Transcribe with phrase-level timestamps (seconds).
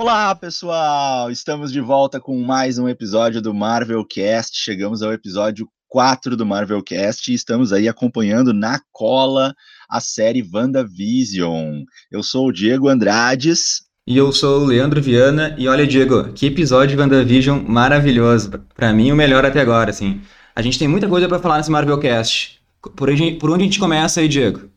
[0.00, 1.30] Olá, pessoal!
[1.30, 4.56] Estamos de volta com mais um episódio do Marvel Cast.
[4.56, 9.54] Chegamos ao episódio 4 do Marvel Cast e estamos aí acompanhando na cola
[9.90, 11.82] a série WandaVision.
[12.10, 13.82] Eu sou o Diego Andrades.
[14.06, 15.54] E eu sou o Leandro Viana.
[15.58, 18.52] E olha, Diego, que episódio de WandaVision maravilhoso.
[18.74, 20.22] Para mim, o melhor até agora, assim.
[20.56, 22.58] A gente tem muita coisa para falar nesse Marvel Cast.
[22.96, 24.70] Por onde, a gente começa aí, Diego?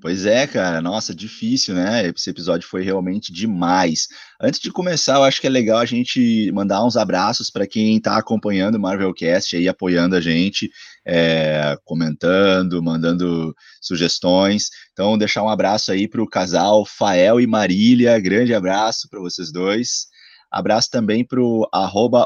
[0.00, 2.08] Pois é, cara, nossa, difícil, né?
[2.08, 4.08] Esse episódio foi realmente demais.
[4.40, 7.98] Antes de começar, eu acho que é legal a gente mandar uns abraços para quem
[7.98, 10.70] está acompanhando o Marvelcast aí, apoiando a gente,
[11.06, 14.70] é, comentando, mandando sugestões.
[14.92, 19.52] Então, deixar um abraço aí para o casal Fael e Marília, grande abraço para vocês
[19.52, 20.06] dois.
[20.50, 21.68] Abraço também para o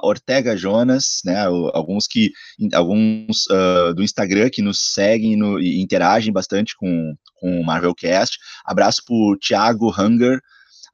[0.03, 1.45] Ortega Jonas, né?
[1.73, 2.33] Alguns que
[2.73, 8.39] alguns uh, do Instagram que nos seguem no, e interagem bastante com, com o Marvelcast.
[8.65, 10.41] Abraço para o Thiago Hunger,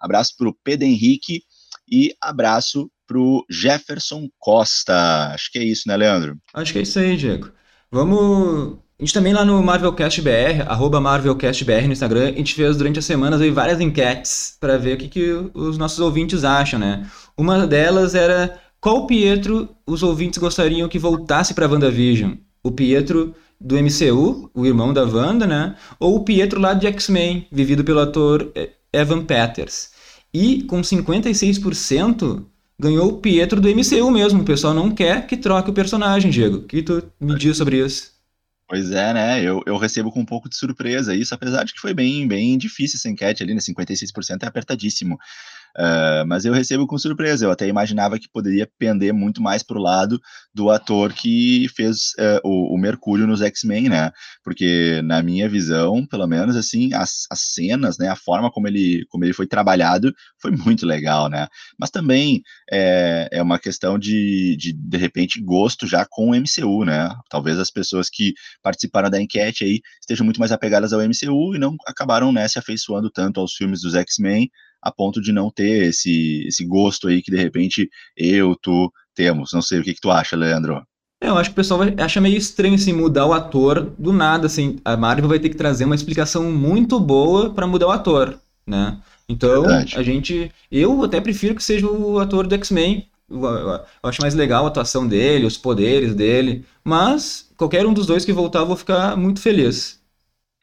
[0.00, 1.42] abraço para o Pedro Henrique
[1.90, 5.32] e abraço para o Jefferson Costa.
[5.32, 6.36] Acho que é isso, né, Leandro?
[6.54, 7.52] Acho que é isso aí, Diego.
[7.90, 12.98] Vamos a gente também lá no MarvelCastBR, arroba MarvelCastBR no Instagram, a gente fez durante
[12.98, 17.06] as semanas várias enquetes para ver o que, que os nossos ouvintes acham, né?
[17.34, 22.32] Uma delas era qual Pietro os ouvintes gostariam que voltasse para WandaVision?
[22.62, 25.76] O Pietro do MCU, o irmão da Wanda, né?
[25.98, 29.92] Ou o Pietro lá de X-Men, vivido pelo ator eh, Evan Peters.
[30.32, 32.44] E com 56%
[32.78, 34.42] ganhou o Pietro do MCU mesmo.
[34.42, 36.58] O pessoal não quer que troque o personagem, Diego.
[36.58, 38.19] O que tu me diz sobre isso?
[38.70, 39.42] Pois é, né?
[39.42, 42.56] Eu, eu recebo com um pouco de surpresa isso, apesar de que foi bem, bem
[42.56, 43.58] difícil essa enquete ali, né?
[43.60, 45.18] 56% é apertadíssimo.
[45.76, 47.44] Uh, mas eu recebo com surpresa.
[47.44, 50.20] Eu até imaginava que poderia pender muito mais para o lado
[50.54, 54.10] do ator que fez uh, o, o, Mercúrio nos X-Men, né?
[54.42, 58.08] Porque na minha visão, pelo menos assim, as, as cenas, né?
[58.08, 61.46] A forma como ele, como ele foi trabalhado foi muito legal, né?
[61.78, 66.84] Mas também é, é uma questão de, de de repente gosto já com o MCU,
[66.84, 67.08] né?
[67.28, 71.58] Talvez as pessoas que participaram da enquete aí estejam muito mais apegadas ao MCU e
[71.58, 74.50] não acabaram né, se afeiçoando tanto aos filmes dos X-Men
[74.82, 79.50] a ponto de não ter esse, esse gosto aí que de repente eu, tu temos.
[79.52, 80.82] Não sei o que, que tu acha, Leandro.
[81.20, 84.78] Eu acho que o pessoal acha meio estranho assim, mudar o ator do nada, assim.
[84.82, 88.98] A Marvel vai ter que trazer uma explicação muito boa para mudar o ator, né?
[89.28, 89.96] Então, Verdade.
[89.98, 90.50] a gente.
[90.72, 93.06] Eu até prefiro que seja o ator do X-Men.
[93.28, 96.64] Eu, eu, eu, acho mais legal a atuação dele, os poderes dele.
[96.82, 99.99] Mas qualquer um dos dois que voltar, eu vou ficar muito feliz.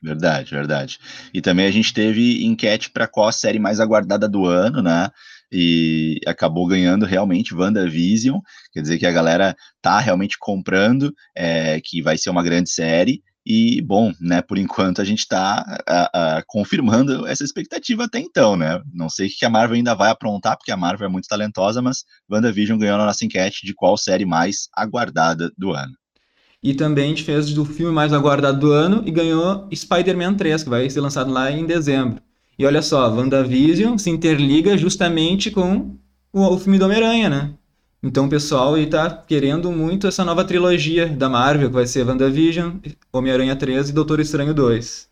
[0.01, 0.99] Verdade, verdade.
[1.33, 5.09] E também a gente teve enquete para qual a série mais aguardada do ano, né?
[5.51, 8.39] E acabou ganhando realmente WandaVision.
[8.71, 13.21] Quer dizer que a galera tá realmente comprando, é, que vai ser uma grande série.
[13.49, 15.63] E, bom, né, por enquanto a gente está
[16.47, 18.81] confirmando essa expectativa até então, né?
[18.93, 21.81] Não sei o que a Marvel ainda vai aprontar, porque a Marvel é muito talentosa,
[21.81, 25.93] mas WandaVision ganhou na nossa enquete de qual série mais aguardada do ano.
[26.63, 30.63] E também a gente fez do filme mais aguardado do ano e ganhou Spider-Man 3,
[30.63, 32.22] que vai ser lançado lá em dezembro.
[32.57, 35.95] E olha só, WandaVision se interliga justamente com
[36.34, 37.53] o, filme do Homem-Aranha, né?
[38.01, 42.06] Então o pessoal aí tá querendo muito essa nova trilogia da Marvel, que vai ser
[42.06, 42.78] WandaVision,
[43.13, 45.07] Homem-Aranha 3 e Doutor Estranho 2.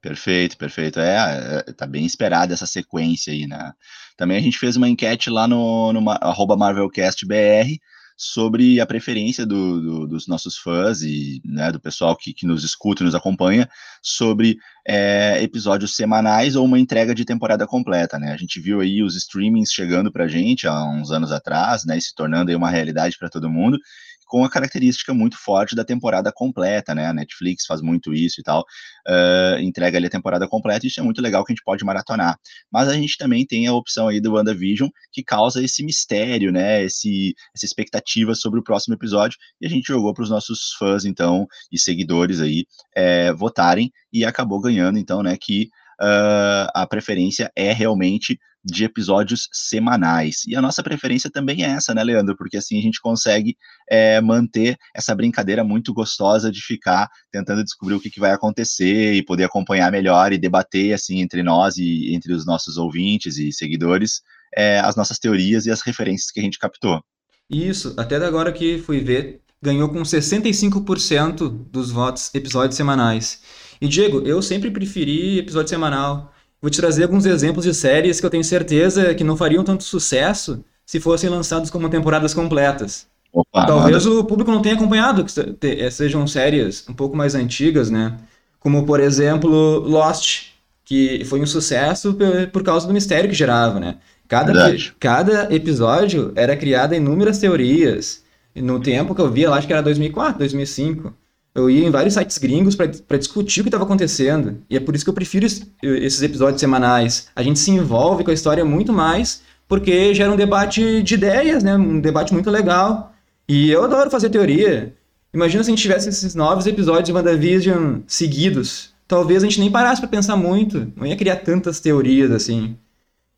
[0.00, 1.00] Perfeito, perfeito.
[1.00, 3.72] É, é, tá bem esperada essa sequência aí, né?
[4.16, 7.80] Também a gente fez uma enquete lá no, no arroba MarvelCastBR,
[8.20, 12.64] sobre a preferência do, do, dos nossos fãs e né, do pessoal que, que nos
[12.64, 13.68] escuta e nos acompanha
[14.02, 18.32] sobre é, episódios semanais ou uma entrega de temporada completa, né?
[18.32, 21.96] A gente viu aí os streamings chegando para a gente há uns anos atrás, né,
[21.96, 23.78] e se tornando aí uma realidade para todo mundo,
[24.28, 27.06] com a característica muito forte da temporada completa, né?
[27.06, 31.00] A Netflix faz muito isso e tal, uh, entrega ali a temporada completa, e isso
[31.00, 32.38] é muito legal que a gente pode maratonar.
[32.70, 36.84] Mas a gente também tem a opção aí do WandaVision, que causa esse mistério, né?
[36.84, 41.04] Esse, essa expectativa sobre o próximo episódio, e a gente jogou para os nossos fãs,
[41.04, 45.68] então, e seguidores aí, é, votarem, e acabou ganhando, então, né, que
[46.00, 50.42] uh, a preferência é realmente de episódios semanais.
[50.46, 52.36] E a nossa preferência também é essa, né, Leandro?
[52.36, 53.56] Porque assim a gente consegue
[53.88, 59.14] é, manter essa brincadeira muito gostosa de ficar tentando descobrir o que, que, vai acontecer
[59.14, 63.52] e poder acompanhar melhor e debater assim entre nós e entre os nossos ouvintes e
[63.52, 64.20] seguidores
[64.56, 67.02] é, as nossas teorias e as referências que a gente captou.
[67.50, 73.42] Isso, até agora que fui ver, ganhou com 65% dos votos episódios semanais.
[73.80, 76.32] E Diego, eu sempre preferi episódio semanal.
[76.60, 79.84] Vou te trazer alguns exemplos de séries que eu tenho certeza que não fariam tanto
[79.84, 83.06] sucesso se fossem lançados como temporadas completas.
[83.32, 84.20] Opa, Talvez mano.
[84.20, 88.16] o público não tenha acompanhado, que eh, sejam séries um pouco mais antigas, né?
[88.58, 90.48] Como, por exemplo, Lost,
[90.84, 92.16] que foi um sucesso
[92.52, 93.96] por causa do mistério que gerava, né?
[94.26, 98.24] Cada, cada episódio era criado inúmeras teorias.
[98.54, 101.14] No tempo que eu via, lá, acho que era 2004, 2005.
[101.54, 104.62] Eu ia em vários sites gringos para discutir o que estava acontecendo.
[104.70, 107.28] E é por isso que eu prefiro esses episódios semanais.
[107.34, 111.62] A gente se envolve com a história muito mais, porque gera um debate de ideias,
[111.62, 111.74] né?
[111.76, 113.12] Um debate muito legal.
[113.48, 114.94] E eu adoro fazer teoria.
[115.32, 118.92] Imagina se a gente tivesse esses novos episódios de WandaVision seguidos.
[119.06, 120.92] Talvez a gente nem parasse para pensar muito.
[120.96, 122.76] Não ia criar tantas teorias assim.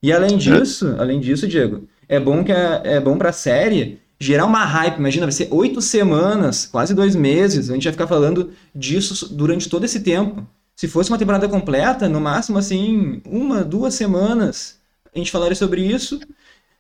[0.03, 4.45] E além disso, além disso, Diego, é bom que é, é bom pra série gerar
[4.45, 4.99] uma hype.
[4.99, 7.71] Imagina, vai ser oito semanas, quase dois meses.
[7.71, 10.47] A gente vai ficar falando disso durante todo esse tempo.
[10.77, 14.79] Se fosse uma temporada completa, no máximo assim, uma, duas semanas,
[15.15, 16.21] a gente falaria sobre isso.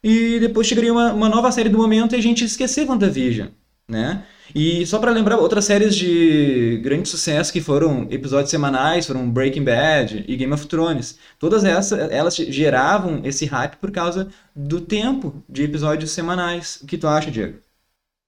[0.02, 3.48] E depois chegaria uma, uma nova série do momento e a gente esquecer WandaVision,
[3.88, 4.24] né?
[4.54, 9.64] E só para lembrar, outras séries de grande sucesso que foram episódios semanais, foram Breaking
[9.64, 11.18] Bad e Game of Thrones.
[11.38, 16.78] Todas essas, elas geravam esse hype por causa do tempo de episódios semanais.
[16.82, 17.58] O que tu acha, Diego?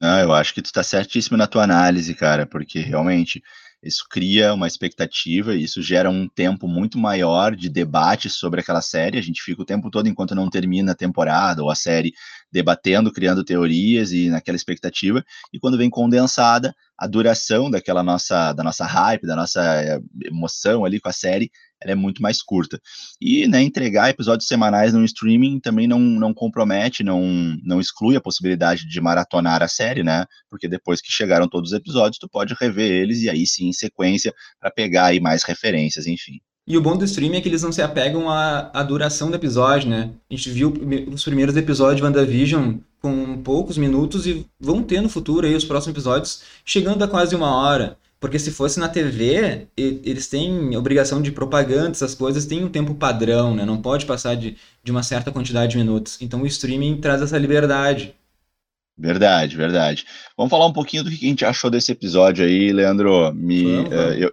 [0.00, 3.42] Ah, eu acho que tu está certíssimo na tua análise, cara, porque realmente
[3.82, 9.18] isso cria uma expectativa, isso gera um tempo muito maior de debate sobre aquela série.
[9.18, 12.12] A gente fica o tempo todo, enquanto não termina a temporada ou a série,
[12.52, 15.24] debatendo, criando teorias e naquela expectativa.
[15.52, 20.84] E quando vem condensada, a duração daquela nossa, da nossa hype, da nossa eh, emoção
[20.84, 21.50] ali com a série,
[21.80, 22.80] ela é muito mais curta.
[23.20, 27.22] E né, entregar episódios semanais no streaming também não, não compromete, não,
[27.64, 30.26] não exclui a possibilidade de maratonar a série, né?
[30.48, 33.72] Porque depois que chegaram todos os episódios, tu pode rever eles e aí sim em
[33.72, 36.40] sequência para pegar aí mais referências, enfim.
[36.66, 39.36] E o bom do streaming é que eles não se apegam à, à duração do
[39.36, 40.10] episódio, né?
[40.30, 40.72] A gente viu
[41.12, 45.64] os primeiros episódios de WandaVision com poucos minutos e vão ter no futuro aí os
[45.64, 47.98] próximos episódios chegando a quase uma hora.
[48.20, 52.94] Porque se fosse na TV, eles têm obrigação de propaganda, essas coisas, tem um tempo
[52.94, 53.64] padrão, né?
[53.64, 56.18] Não pode passar de, de uma certa quantidade de minutos.
[56.20, 58.14] Então o streaming traz essa liberdade.
[58.96, 60.06] Verdade, verdade.
[60.36, 63.34] Vamos falar um pouquinho do que a gente achou desse episódio aí, Leandro.
[63.34, 64.04] Me, vamos, vamos.
[64.04, 64.32] Uh, eu,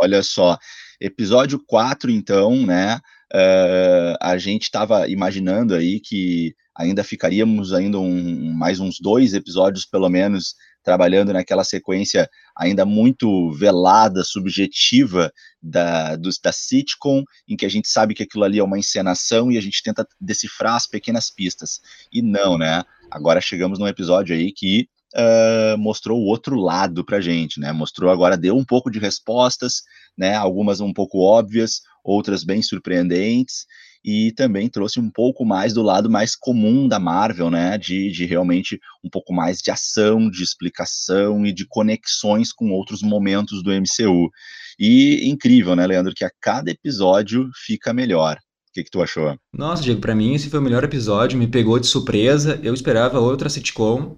[0.00, 0.58] olha só,
[1.00, 3.00] episódio 4, então, né?
[3.32, 9.84] Uh, a gente estava imaginando aí que ainda ficaríamos ainda um, mais uns dois episódios,
[9.84, 15.30] pelo menos, trabalhando naquela sequência ainda muito velada, subjetiva
[15.60, 19.52] da, do, da sitcom, em que a gente sabe que aquilo ali é uma encenação
[19.52, 21.80] e a gente tenta decifrar as pequenas pistas.
[22.12, 22.82] E não, né?
[23.10, 27.72] Agora chegamos num episódio aí que uh, mostrou o outro lado pra gente, né?
[27.72, 29.82] Mostrou agora, deu um pouco de respostas,
[30.18, 30.34] né?
[30.34, 33.66] Algumas um pouco óbvias, outras bem surpreendentes,
[34.04, 37.76] e também trouxe um pouco mais do lado mais comum da Marvel, né?
[37.78, 43.02] De, de realmente um pouco mais de ação, de explicação e de conexões com outros
[43.02, 44.30] momentos do MCU.
[44.78, 48.36] E incrível, né, Leandro, que a cada episódio fica melhor.
[48.36, 49.36] O que, que tu achou?
[49.52, 52.60] Nossa, Diego, para mim esse foi o melhor episódio, me pegou de surpresa.
[52.62, 54.16] Eu esperava outra sitcom.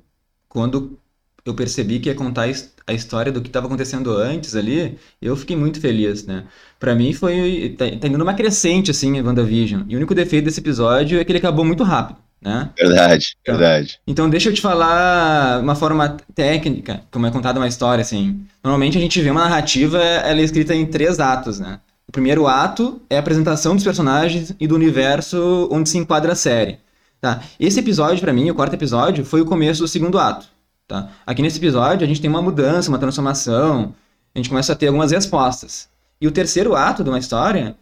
[0.48, 0.98] Quando
[1.44, 2.48] eu percebi que ia contar
[2.86, 6.44] a história do que estava acontecendo antes ali, eu fiquei muito feliz, né?
[6.78, 9.82] Para mim foi tá, tá, indo uma crescente assim a WandaVision.
[9.88, 12.70] E o único defeito desse episódio é que ele acabou muito rápido, né?
[12.76, 14.00] Verdade, então, verdade.
[14.06, 18.44] Então deixa eu te falar uma forma técnica, como é contada uma história assim.
[18.62, 21.80] Normalmente a gente vê uma narrativa, ela é escrita em três atos, né?
[22.08, 26.34] O primeiro ato é a apresentação dos personagens e do universo onde se enquadra a
[26.34, 26.78] série.
[27.20, 27.40] Tá?
[27.60, 30.46] Esse episódio, para mim, o quarto episódio, foi o começo do segundo ato.
[30.90, 31.08] Tá?
[31.24, 33.94] Aqui nesse episódio a gente tem uma mudança, uma transformação,
[34.34, 35.88] a gente começa a ter algumas respostas.
[36.20, 37.76] E o terceiro ato de uma história,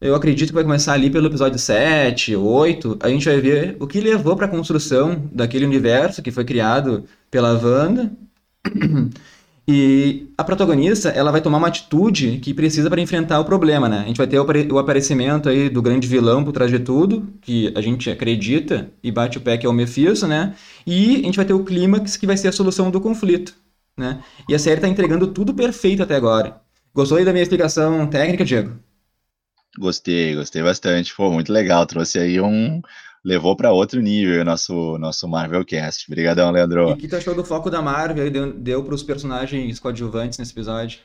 [0.00, 3.86] eu acredito que vai começar ali pelo episódio 7, 8, a gente vai ver o
[3.86, 8.10] que levou para a construção daquele universo que foi criado pela Wanda
[9.66, 14.00] E a protagonista, ela vai tomar uma atitude que precisa para enfrentar o problema, né?
[14.00, 17.72] A gente vai ter o aparecimento aí do grande vilão por trás de tudo, que
[17.74, 20.54] a gente acredita e bate o pé que é o Mephisto, né?
[20.86, 23.54] E a gente vai ter o clímax que vai ser a solução do conflito,
[23.96, 24.22] né?
[24.46, 26.60] E a série tá entregando tudo perfeito até agora.
[26.94, 28.78] Gostou aí da minha explicação técnica, Diego?
[29.78, 31.14] Gostei, gostei bastante.
[31.14, 31.84] Pô, muito legal.
[31.86, 32.80] Trouxe aí um,
[33.24, 36.04] levou para outro nível o nosso, nosso Marvelcast.
[36.08, 36.90] Obrigadão, Leandro.
[36.90, 38.30] E o que tu achou do foco da Marvel?
[38.30, 41.00] Deu, deu para os personagens coadjuvantes nesse episódio?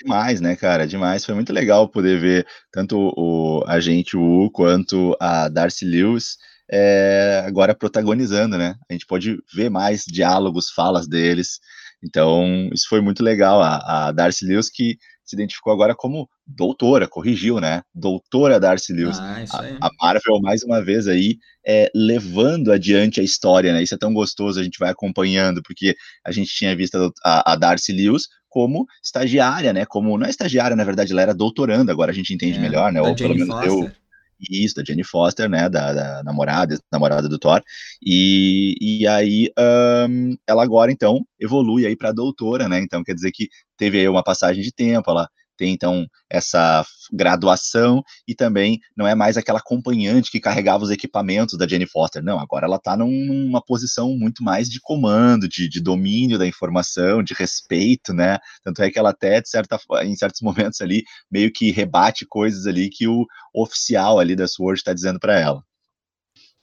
[0.00, 0.86] Demais, né, cara?
[0.86, 1.24] Demais.
[1.24, 6.36] Foi muito legal poder ver tanto o agente Wu quanto a Darcy Lewis
[6.72, 8.76] é, agora protagonizando, né?
[8.88, 11.60] A gente pode ver mais diálogos, falas deles.
[12.02, 13.60] Então, isso foi muito legal.
[13.62, 17.82] A, a Darcy Lewis que se identificou agora como doutora, corrigiu, né?
[17.94, 19.18] Doutora Darcy Lewis.
[19.18, 19.44] Ah,
[19.80, 23.82] a, a, Marvel, mais uma vez aí, é, levando adiante a história, né?
[23.82, 27.56] Isso é tão gostoso, a gente vai acompanhando, porque a gente tinha visto a, a
[27.56, 29.86] Darcy Lewis como estagiária, né?
[29.86, 32.92] Como, não é estagiária, na verdade, ela era doutoranda, agora a gente entende é, melhor,
[32.92, 33.00] né?
[33.00, 33.90] Ou pelo menos deu
[34.50, 37.62] Isso, da Jenny Foster, né, da, da namorada, namorada do Thor,
[38.04, 39.50] e, e aí
[40.08, 44.08] um, ela agora, então, evolui aí para doutora, né, então quer dizer que teve aí
[44.08, 49.58] uma passagem de tempo, ela tem então essa graduação e também não é mais aquela
[49.58, 54.42] acompanhante que carregava os equipamentos da Jenny Foster, não, agora ela está numa posição muito
[54.42, 59.10] mais de comando, de, de, domínio da informação, de respeito, né, tanto é que ela
[59.10, 64.18] até, de certa, em certos momentos ali, meio que rebate coisas ali que o oficial
[64.18, 65.62] ali da SWORD está dizendo para ela.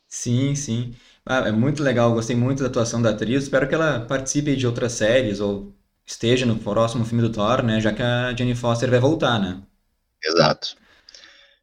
[0.08, 0.94] Sim, sim.
[1.26, 4.66] Ah, é muito legal, gostei muito da atuação da atriz, espero que ela participe de
[4.66, 5.79] outras séries ou
[6.10, 7.80] esteja no próximo filme do Thor, né?
[7.80, 9.62] Já que a Jane Foster vai voltar, né?
[10.24, 10.76] Exato.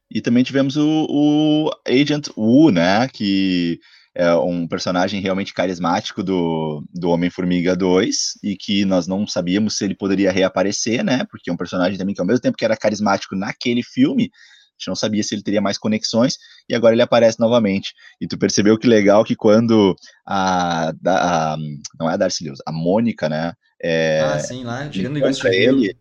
[0.09, 3.07] E também tivemos o, o Agent Wu, né?
[3.09, 3.79] Que
[4.15, 9.83] é um personagem realmente carismático do, do Homem-Formiga 2 e que nós não sabíamos se
[9.83, 11.25] ele poderia reaparecer, né?
[11.29, 14.79] Porque é um personagem também que, ao mesmo tempo que era carismático naquele filme, a
[14.79, 16.37] gente não sabia se ele teria mais conexões,
[16.69, 17.93] e agora ele aparece novamente.
[18.21, 21.57] E tu percebeu que legal que quando a, a, a
[21.99, 25.53] não é a Darcy Lewis, a Mônica, né, é, ah, sim, lá, chegando em Westview.
[25.53, 25.97] Ele,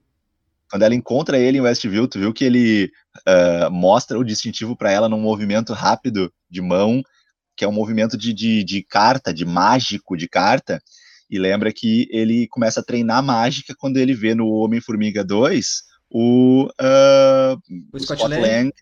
[0.70, 2.90] quando ela encontra ele em Westview, tu viu que ele
[3.28, 7.02] uh, mostra o distintivo para ela num movimento rápido de mão,
[7.56, 10.82] que é um movimento de, de, de carta, de mágico de carta,
[11.28, 16.66] e lembra que ele começa a treinar mágica quando ele vê no Homem-Formiga 2 o,
[16.66, 17.56] uh,
[17.92, 18.72] o, Scott, Scott Lang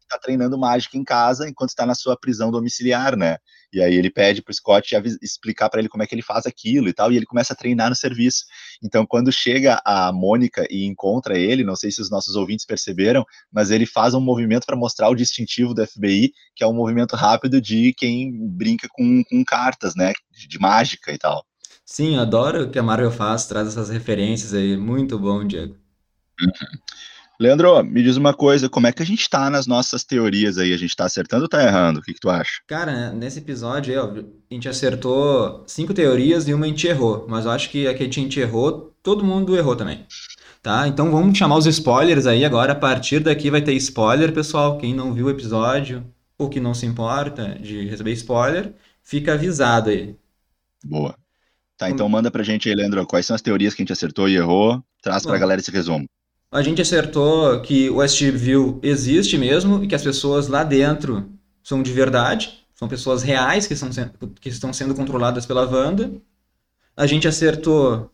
[0.00, 3.36] está treinando mágica em casa enquanto está na sua prisão domiciliar, né?
[3.72, 6.46] E aí ele pede para o Scott explicar para ele como é que ele faz
[6.46, 8.44] aquilo e tal, e ele começa a treinar no serviço.
[8.82, 13.24] Então, quando chega a Mônica e encontra ele, não sei se os nossos ouvintes perceberam,
[13.52, 17.14] mas ele faz um movimento para mostrar o distintivo do FBI, que é um movimento
[17.14, 20.12] rápido de quem brinca com, com cartas, né?
[20.30, 21.44] De, de mágica e tal.
[21.84, 24.76] Sim, adoro o que a Marvel faz, traz essas referências aí.
[24.76, 25.74] Muito bom, Diego.
[26.40, 26.78] Uhum.
[27.40, 30.72] Leandro, me diz uma coisa, como é que a gente tá nas nossas teorias aí?
[30.72, 32.00] A gente tá acertando ou tá errando?
[32.00, 32.60] O que, que tu acha?
[32.66, 37.26] Cara, nesse episódio aí, ó, a gente acertou cinco teorias e uma a gente errou.
[37.28, 40.04] Mas eu acho que a que a gente errou, todo mundo errou também.
[40.60, 40.88] Tá?
[40.88, 42.72] Então vamos chamar os spoilers aí agora.
[42.72, 44.76] A partir daqui vai ter spoiler, pessoal.
[44.76, 46.04] Quem não viu o episódio
[46.36, 50.16] ou que não se importa de receber spoiler, fica avisado aí.
[50.84, 51.14] Boa.
[51.76, 54.28] Tá, então manda pra gente aí, Leandro, quais são as teorias que a gente acertou
[54.28, 54.82] e errou.
[55.00, 56.08] Traz Bom, pra galera esse resumo.
[56.50, 61.28] A gente acertou que o Westview existe mesmo e que as pessoas lá dentro
[61.62, 63.90] são de verdade, são pessoas reais que, são,
[64.40, 66.10] que estão sendo controladas pela Wanda.
[66.96, 68.10] A gente acertou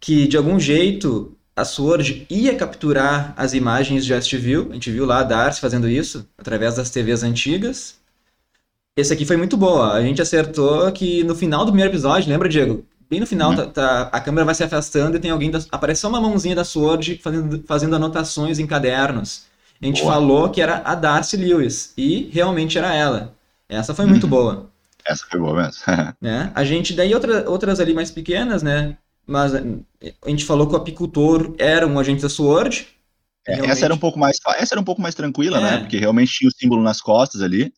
[0.00, 4.68] que, de algum jeito, a Sword ia capturar as imagens de Westview.
[4.70, 8.00] A gente viu lá a Darcy fazendo isso através das TVs antigas.
[8.96, 9.92] Esse aqui foi muito boa.
[9.92, 12.86] A gente acertou que no final do primeiro episódio, lembra, Diego?
[13.10, 13.56] Bem no final, uhum.
[13.56, 15.50] tá, tá, a câmera vai se afastando e tem alguém.
[15.50, 19.46] Da, aparece só uma mãozinha da Sword fazendo, fazendo anotações em cadernos.
[19.82, 20.14] A gente boa.
[20.14, 21.92] falou que era a Darcy Lewis.
[21.96, 23.34] E realmente era ela.
[23.68, 24.30] Essa foi muito uhum.
[24.30, 24.70] boa.
[25.04, 25.82] Essa foi boa mesmo.
[26.22, 26.52] né?
[26.54, 28.96] A gente, daí outra, outras ali mais pequenas, né?
[29.26, 32.86] Mas a gente falou que o apicultor era um agente da Sword.
[33.48, 35.68] É, essa era um pouco mais, essa era um pouco mais tranquila, né?
[35.68, 35.70] é.
[35.72, 35.78] né?
[35.78, 37.72] Porque realmente tinha o símbolo nas costas ali.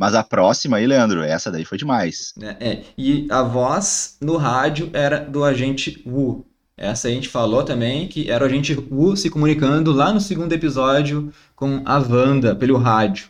[0.00, 2.32] Mas a próxima aí, Leandro, essa daí foi demais.
[2.40, 6.46] É, é, E a voz no rádio era do agente Wu.
[6.74, 10.54] Essa a gente falou também que era o agente Wu se comunicando lá no segundo
[10.54, 13.28] episódio com a Wanda pelo rádio.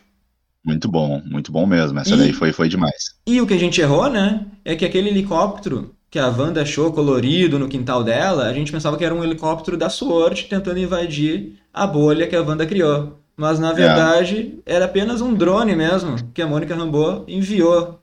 [0.65, 1.99] Muito bom, muito bom mesmo.
[1.99, 3.15] Essa e, daí foi, foi demais.
[3.27, 4.45] E o que a gente errou, né?
[4.63, 8.97] É que aquele helicóptero que a Wanda achou colorido no quintal dela, a gente pensava
[8.97, 13.20] que era um helicóptero da SWORD tentando invadir a bolha que a Wanda criou.
[13.35, 13.73] Mas na é.
[13.73, 14.75] verdade é.
[14.75, 17.99] era apenas um drone mesmo que a Mônica Rambeau enviou.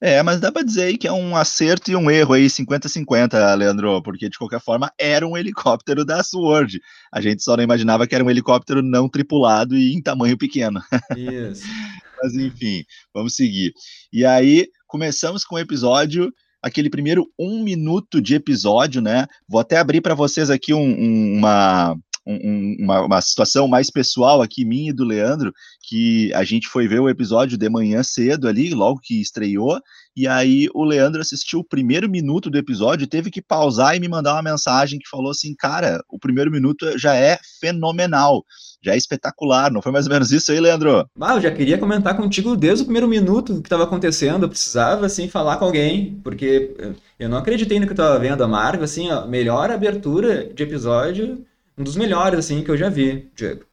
[0.00, 3.54] É, mas dá pra dizer aí que é um acerto e um erro aí, 50-50,
[3.54, 6.80] Leandro, porque de qualquer forma era um helicóptero da SWORD.
[7.12, 10.80] A gente só não imaginava que era um helicóptero não tripulado e em tamanho pequeno.
[11.16, 11.62] Isso.
[12.20, 12.84] mas enfim,
[13.14, 13.72] vamos seguir.
[14.12, 16.32] E aí, começamos com o episódio
[16.62, 19.26] aquele primeiro um minuto de episódio, né?
[19.48, 24.40] Vou até abrir para vocês aqui um, um, uma, um, uma, uma, situação mais pessoal
[24.40, 25.52] aqui, minha e do Leandro,
[25.88, 29.80] que a gente foi ver o episódio de manhã cedo ali, logo que estreou,
[30.16, 34.08] e aí o Leandro assistiu o primeiro minuto do episódio, teve que pausar e me
[34.08, 38.44] mandar uma mensagem que falou assim, cara, o primeiro minuto já é fenomenal,
[38.84, 41.08] já é espetacular, não foi mais ou menos isso aí, Leandro?
[41.20, 45.06] Ah, eu já queria comentar contigo desde o primeiro minuto que estava acontecendo, eu precisava,
[45.06, 46.74] assim, falar com alguém, porque
[47.18, 50.62] eu não acreditei no que eu estava vendo, a Marvel, assim, ó, melhor abertura de
[50.62, 51.44] episódio
[51.76, 53.64] um dos melhores, assim, que eu já vi, Diego.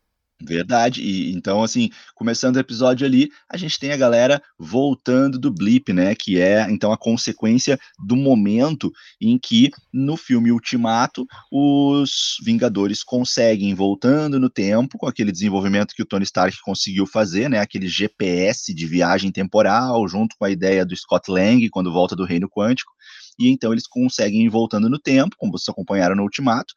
[0.42, 1.02] Verdade.
[1.02, 5.92] E então, assim, começando o episódio ali, a gente tem a galera voltando do blip,
[5.92, 6.16] né?
[6.16, 8.90] Que é então a consequência do momento
[9.20, 16.04] em que no filme Ultimato os Vingadores conseguem voltando no tempo com aquele desenvolvimento que
[16.04, 17.60] o Tony Stark conseguiu fazer, né?
[17.60, 22.24] Aquele GPS de viagem temporal, junto com a ideia do Scott Lang quando volta do
[22.24, 22.94] Reino Quântico.
[23.38, 26.74] E então eles conseguem ir voltando no tempo, como vocês acompanharam no Ultimato,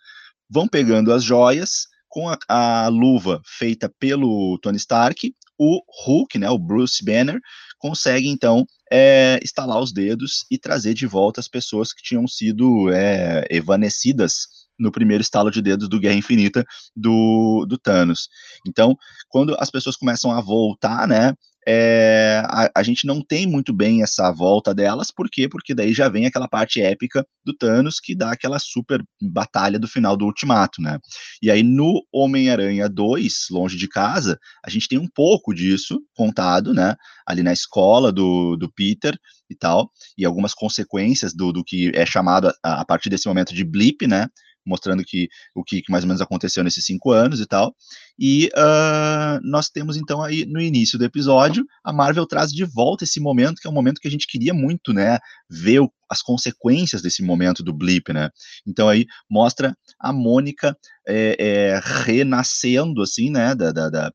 [0.52, 6.50] vão pegando as joias com a, a, luva feita pelo Tony Stark, o Hulk, né,
[6.50, 7.40] o Bruce Banner,
[7.78, 12.92] consegue então é, estalar os dedos e trazer de volta as pessoas que tinham sido
[12.92, 14.46] é, evanecidas
[14.78, 18.28] no primeiro estalo de dedos do Guerra Infinita do, do Thanos.
[18.66, 18.94] Então,
[19.28, 21.34] quando as pessoas começam a voltar, né,
[21.66, 25.48] é, a, a, gente não tem muito bem essa volta delas, por quê?
[25.48, 29.86] Porque daí já vem aquela parte épica do Thanos que dá aquela super batalha do
[29.86, 30.98] final do Ultimato, né?
[31.40, 36.74] E aí no Homem-Aranha 2, Longe de Casa, a gente tem um pouco disso contado,
[36.74, 36.96] né?
[37.26, 39.16] Ali na escola do, do Peter
[39.48, 43.54] e tal, e algumas consequências do, do que é chamado a, a partir desse momento
[43.54, 44.26] de blip, né?
[44.64, 47.74] mostrando que o que, que, mais ou menos aconteceu nesses cinco anos e tal.
[48.24, 53.02] E uh, nós temos então aí no início do episódio a Marvel traz de volta
[53.02, 55.18] esse momento que é um momento que a gente queria muito, né,
[55.50, 55.80] ver
[56.12, 58.28] as consequências desse momento do blip, né?
[58.66, 60.76] Então aí mostra a Mônica
[61.08, 64.12] é, é, renascendo, assim, né, da, da, da,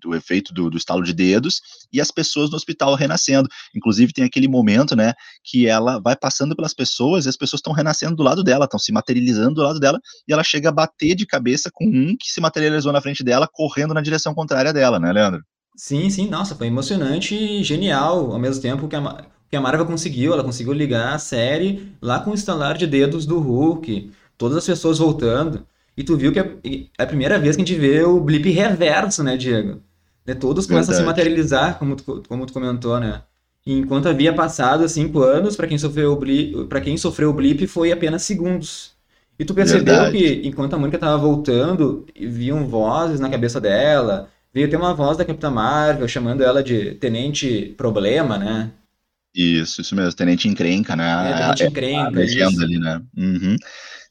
[0.00, 1.60] do efeito do, do, estalo de dedos
[1.92, 3.48] e as pessoas no hospital renascendo.
[3.74, 7.72] Inclusive tem aquele momento, né, que ela vai passando pelas pessoas e as pessoas estão
[7.72, 11.14] renascendo do lado dela, estão se materializando do lado dela e ela chega a bater
[11.14, 14.98] de cabeça com um que se materializou na frente dela, correndo na direção contrária dela,
[14.98, 15.42] né, Leandro?
[15.76, 19.86] Sim, sim, nossa, foi emocionante e genial ao mesmo tempo que a, que a Marvel
[19.86, 24.58] conseguiu, ela conseguiu ligar a série lá com o estalar de dedos do Hulk, todas
[24.58, 25.66] as pessoas voltando.
[25.96, 26.56] E tu viu que é,
[26.98, 29.82] é a primeira vez que a gente vê o blip reverso, né, Diego?
[30.26, 31.10] Né, todos começam Verdade.
[31.10, 33.22] a se materializar, como tu, como tu comentou, né?
[33.66, 37.34] E enquanto havia passado cinco anos, para quem sofreu o blip, para quem sofreu o
[37.34, 38.96] blip foi apenas segundos.
[39.40, 40.18] E tu percebeu Verdade.
[40.18, 45.16] que enquanto a Mônica estava voltando, viam vozes na cabeça dela, veio ter uma voz
[45.16, 48.70] da Capitã Marvel chamando ela de Tenente Problema, né?
[49.34, 51.30] Isso, isso mesmo, Tenente Encrenca, né?
[51.30, 53.00] É, Tenente Encrenca, a legenda ali, né?
[53.16, 53.56] Uhum.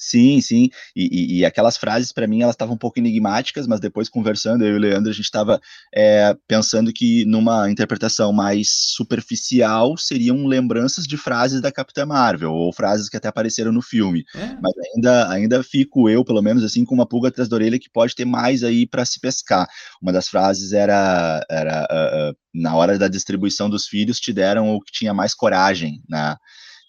[0.01, 0.69] Sim, sim.
[0.95, 4.63] E, e, e aquelas frases, para mim, elas estavam um pouco enigmáticas, mas depois conversando,
[4.63, 5.59] eu e o Leandro, a gente estava
[5.93, 12.71] é, pensando que numa interpretação mais superficial seriam lembranças de frases da Capitã Marvel, ou
[12.71, 14.23] frases que até apareceram no filme.
[14.33, 14.57] É.
[14.62, 17.89] Mas ainda, ainda fico eu, pelo menos, assim, com uma pulga atrás da orelha que
[17.89, 19.67] pode ter mais aí para se pescar.
[20.01, 21.45] Uma das frases era.
[21.49, 25.35] era uh, uh, na hora da distribuição dos filhos, te deram o que tinha mais
[25.35, 26.35] coragem, né?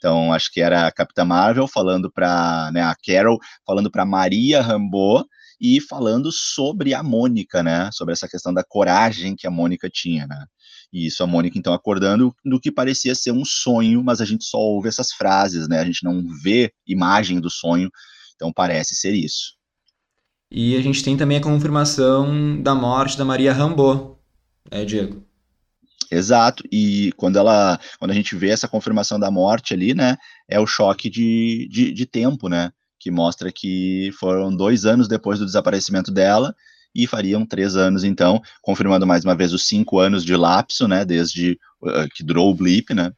[0.01, 4.63] Então, acho que era a Capitã Marvel falando para né, a Carol, falando para Maria
[4.63, 5.27] Rambo
[5.61, 7.91] e falando sobre a Mônica, né?
[7.93, 10.47] Sobre essa questão da coragem que a Mônica tinha, né?
[10.91, 14.45] E isso a Mônica, então, acordando do que parecia ser um sonho, mas a gente
[14.45, 15.79] só ouve essas frases, né?
[15.79, 17.91] A gente não vê imagem do sonho,
[18.35, 19.55] então parece ser isso.
[20.51, 24.19] E a gente tem também a confirmação da morte da Maria Rambo,
[24.73, 25.30] né, Diego?
[26.11, 30.17] Exato, e quando ela, quando a gente vê essa confirmação da morte ali, né,
[30.49, 35.39] é o choque de, de, de tempo, né, que mostra que foram dois anos depois
[35.39, 36.55] do desaparecimento dela,
[36.93, 41.05] e fariam três anos, então, confirmando mais uma vez os cinco anos de lapso, né,
[41.05, 43.13] desde uh, que durou o blip, né,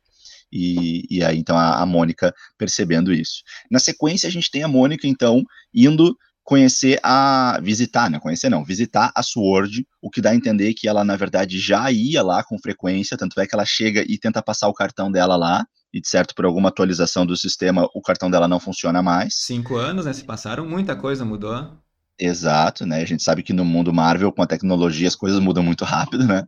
[0.52, 3.42] e, e aí, então, a, a Mônica percebendo isso.
[3.70, 8.18] Na sequência, a gente tem a Mônica, então, indo conhecer a visitar, né?
[8.18, 11.90] Conhecer não, visitar a Sword, o que dá a entender que ela na verdade já
[11.90, 15.36] ia lá com frequência, tanto é que ela chega e tenta passar o cartão dela
[15.36, 19.34] lá, e de certo por alguma atualização do sistema o cartão dela não funciona mais.
[19.36, 20.12] Cinco anos, né?
[20.12, 21.78] Se passaram, muita coisa mudou.
[22.18, 23.02] Exato, né?
[23.02, 26.26] A gente sabe que no mundo Marvel, com a tecnologia, as coisas mudam muito rápido,
[26.26, 26.46] né?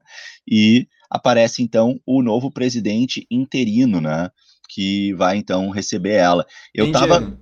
[0.48, 4.30] E aparece então o novo presidente interino, né?
[4.68, 6.44] Que vai então receber ela.
[6.74, 7.38] Eu tava.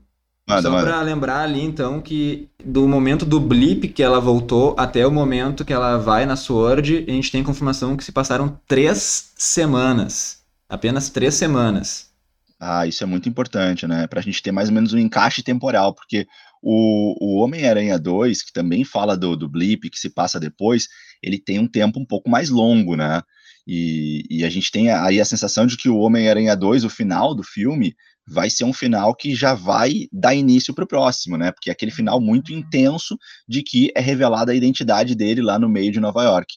[0.56, 5.06] Manda, Só pra lembrar ali, então, que do momento do blip que ela voltou até
[5.06, 9.32] o momento que ela vai na Sword, a gente tem confirmação que se passaram três
[9.36, 10.42] semanas.
[10.68, 12.10] Apenas três semanas.
[12.58, 14.06] Ah, isso é muito importante, né?
[14.06, 16.26] Pra gente ter mais ou menos um encaixe temporal, porque
[16.62, 20.86] o, o Homem-Aranha 2, que também fala do, do blip que se passa depois,
[21.22, 23.20] ele tem um tempo um pouco mais longo, né?
[23.66, 27.34] E, e a gente tem aí a sensação de que o Homem-Aranha 2, o final
[27.34, 27.94] do filme,
[28.26, 31.52] vai ser um final que já vai dar início para o próximo, né?
[31.52, 33.16] Porque é aquele final muito intenso
[33.48, 36.54] de que é revelada a identidade dele lá no meio de Nova York.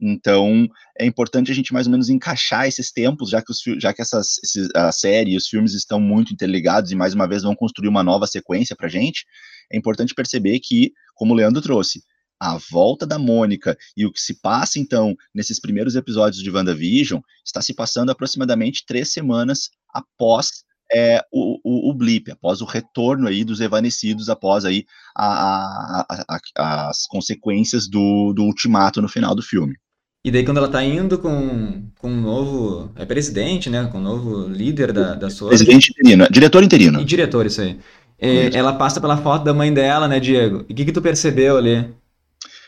[0.00, 3.92] Então, é importante a gente mais ou menos encaixar esses tempos, já que, os, já
[3.92, 7.42] que essas, esses, a série e os filmes estão muito interligados e mais uma vez
[7.42, 9.24] vão construir uma nova sequência para gente.
[9.72, 12.02] É importante perceber que, como o Leandro trouxe,
[12.40, 17.20] a volta da Mônica e o que se passa, então, nesses primeiros episódios de WandaVision,
[17.44, 23.28] está se passando aproximadamente três semanas após é, o, o, o, blip, após o retorno
[23.28, 24.84] aí dos evanecidos, após aí
[25.16, 29.74] a, a, a, as consequências do, do ultimato no final do filme.
[30.24, 34.02] E daí quando ela tá indo com, com um novo é presidente, né, com um
[34.02, 35.48] novo líder da, da sua...
[35.48, 37.00] Presidente interino, diretor interino.
[37.00, 37.78] E diretor, isso aí.
[38.18, 40.64] É, ela passa pela foto da mãe dela, né, Diego?
[40.68, 41.92] E o que, que tu percebeu ali?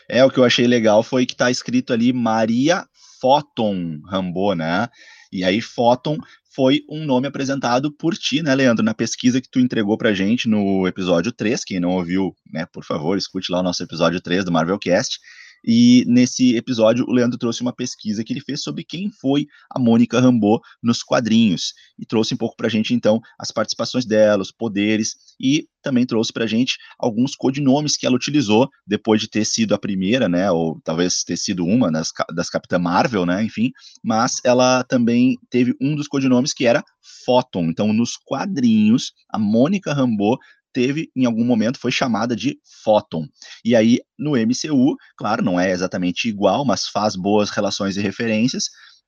[0.07, 2.85] É, o que eu achei legal foi que tá escrito ali Maria
[3.19, 4.87] Fóton Rambo, né?
[5.31, 6.17] E aí Fóton
[6.57, 10.49] foi um nome apresentado por ti, né, Leandro, na pesquisa que tu entregou pra gente
[10.49, 14.43] no episódio 3, quem não ouviu, né, por favor, escute lá o nosso episódio 3
[14.43, 15.19] do Marvelcast,
[15.63, 19.79] e nesse episódio, o Leandro trouxe uma pesquisa que ele fez sobre quem foi a
[19.79, 21.73] Mônica Rambeau nos quadrinhos.
[21.97, 26.05] E trouxe um pouco para a gente, então, as participações dela, os poderes, e também
[26.05, 30.27] trouxe para a gente alguns codinomes que ela utilizou depois de ter sido a primeira,
[30.27, 30.51] né?
[30.51, 33.43] Ou talvez ter sido uma das, das Capitã Marvel, né?
[33.43, 33.71] Enfim,
[34.03, 36.83] mas ela também teve um dos codinomes que era
[37.25, 37.65] Photon.
[37.65, 40.37] Então, nos quadrinhos, a Mônica Rambeau
[40.77, 43.25] teve, em algum momento, foi chamada de Photon.
[43.65, 48.65] E aí, no MCU, claro, não é exatamente igual, mas faz boas relações e referências.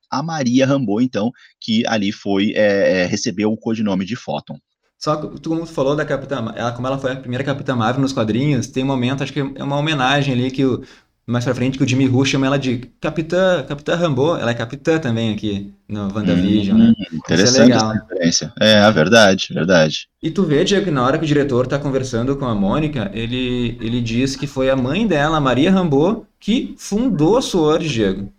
[0.10, 4.58] A Maria Rambeau, então, que ali foi, é, é, recebeu o codinome de Photon.
[4.98, 8.02] Só que tu como falou da Capitã, ela, como ela foi a primeira Capitã Marvel
[8.02, 10.84] nos quadrinhos, tem um momento, acho que é uma homenagem ali que o,
[11.30, 14.54] mais pra frente que o Jimmy Who chama ela de Capitã, Capitã Rambo, ela é
[14.56, 16.94] capitã também aqui no WandaVision, hum, né?
[17.14, 18.54] Interessante é essa referência.
[18.60, 20.08] É, a verdade, verdade.
[20.24, 23.12] E tu vê, Diego, que na hora que o diretor tá conversando com a Mônica,
[23.14, 28.34] ele, ele diz que foi a mãe dela, Maria Rambo, que fundou a SWORD, Diego.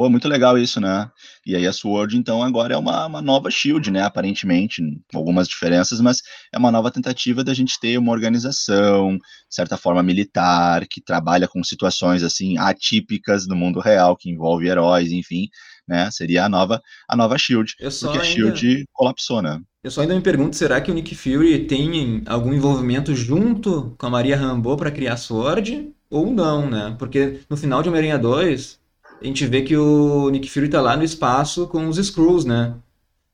[0.00, 1.10] Pô, muito legal isso, né?
[1.44, 4.00] E aí a Sword, então, agora é uma, uma nova Shield, né?
[4.00, 4.80] Aparentemente,
[5.12, 9.76] com algumas diferenças, mas é uma nova tentativa da gente ter uma organização, de certa
[9.76, 15.48] forma, militar, que trabalha com situações, assim, atípicas do mundo real, que envolve heróis, enfim,
[15.86, 16.10] né?
[16.10, 17.74] Seria a nova, a nova Shield.
[17.78, 18.22] porque ainda...
[18.22, 19.60] a Shield colapsou, né?
[19.84, 24.06] Eu só ainda me pergunto, será que o Nick Fury tem algum envolvimento junto com
[24.06, 25.92] a Maria Rambeau para criar a Sword?
[26.08, 26.96] Ou não, né?
[26.98, 28.79] Porque no final de Homem-Aranha 2,
[29.20, 32.74] a gente vê que o Nick Fury tá lá no espaço com os Skrulls, né?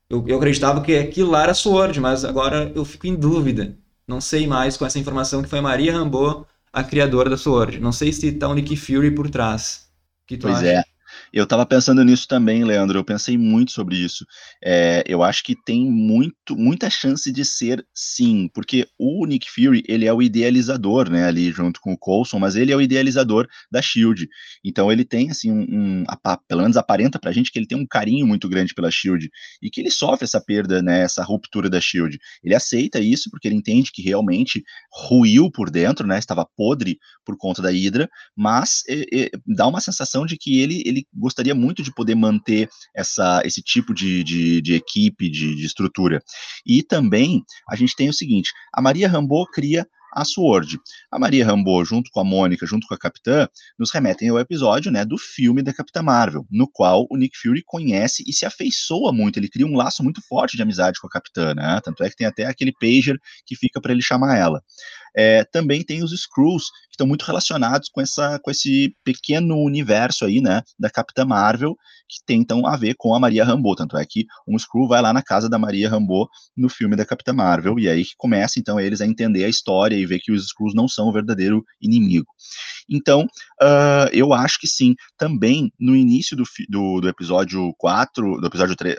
[0.08, 3.76] Eu, eu acreditava que aquilo lá era Sword, mas agora eu fico em dúvida.
[4.06, 7.80] Não sei mais com essa informação que foi Maria Rambeau, a criadora da Sword.
[7.80, 9.88] Não sei se tá o Nick Fury por trás.
[10.26, 10.66] Que pois acha?
[10.66, 10.84] é.
[11.32, 12.98] Eu estava pensando nisso também, Leandro.
[12.98, 14.24] Eu pensei muito sobre isso.
[14.64, 19.82] É, eu acho que tem muito, muita chance de ser sim, porque o Nick Fury
[19.88, 23.46] ele é o idealizador, né, ali junto com o Coulson, mas ele é o idealizador
[23.70, 24.28] da Shield.
[24.64, 26.04] Então ele tem assim um, um
[26.48, 29.28] pelo menos aparenta para a gente que ele tem um carinho muito grande pela Shield
[29.62, 32.18] e que ele sofre essa perda, né, essa ruptura da Shield.
[32.42, 34.62] Ele aceita isso porque ele entende que realmente
[34.92, 39.80] ruiu por dentro, né, estava podre por conta da Hydra, mas é, é, dá uma
[39.80, 44.60] sensação de que ele ele gostaria muito de poder manter essa, esse tipo de, de,
[44.60, 46.22] de equipe, de, de estrutura.
[46.64, 50.80] E também a gente tem o seguinte: a Maria Rambo cria a Sword.
[51.12, 53.46] A Maria Rambo, junto com a Mônica, junto com a Capitã,
[53.78, 57.62] nos remetem ao episódio né, do filme da Capitã Marvel, no qual o Nick Fury
[57.62, 59.38] conhece e se afeiçoa muito.
[59.38, 61.78] Ele cria um laço muito forte de amizade com a Capitã, né?
[61.84, 64.62] Tanto é que tem até aquele pager que fica para ele chamar ela.
[65.16, 70.24] É, também tem os Screws, que estão muito relacionados com, essa, com esse pequeno universo
[70.24, 71.76] aí, né, da Capitã Marvel,
[72.08, 75.12] que tentam a ver com a Maria Rambeau, tanto é que um Screw vai lá
[75.12, 78.78] na casa da Maria Rambeau no filme da Capitã Marvel, e aí que começa, então,
[78.78, 82.26] eles a entender a história e ver que os Screws não são o verdadeiro inimigo.
[82.88, 83.22] Então,
[83.62, 88.76] uh, eu acho que sim, também no início do, do, do episódio 4, do episódio
[88.76, 88.96] 3,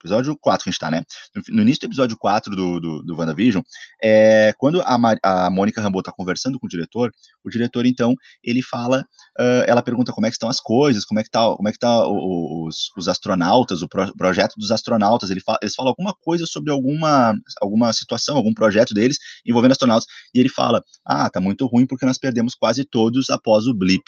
[0.00, 1.02] episódio 4 que a gente tá, né?
[1.48, 3.62] No, início do episódio 4 do, do, do WandaVision,
[4.02, 7.10] é, quando a, a Mônica Rambeau tá conversando com o diretor,
[7.44, 9.00] o diretor, então, ele fala,
[9.38, 11.72] uh, ela pergunta como é que estão as coisas, como é que tá, como é
[11.72, 16.14] que tá os, os astronautas, o pro, projeto dos astronautas, ele fala, eles falam alguma
[16.14, 21.40] coisa sobre alguma, alguma situação, algum projeto deles envolvendo astronautas, e ele fala, ah, tá
[21.40, 24.04] muito ruim porque nós perdemos quase todos após o blip.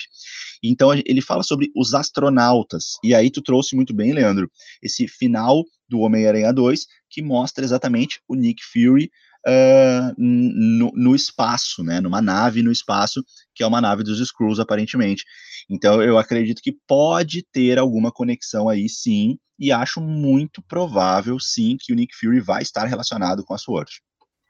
[0.62, 2.96] Então ele fala sobre os astronautas.
[3.04, 4.50] E aí tu trouxe muito bem, Leandro,
[4.82, 9.10] esse final do Homem-Aranha 2, que mostra exatamente o Nick Fury
[9.46, 13.24] uh, no, no, espaço, né, numa nave no espaço,
[13.54, 15.24] que é uma nave dos Skrulls, aparentemente.
[15.70, 21.76] Então eu acredito que pode ter alguma conexão aí, sim, e acho muito provável, sim,
[21.78, 23.90] que o Nick Fury vai estar relacionado com a SWORD.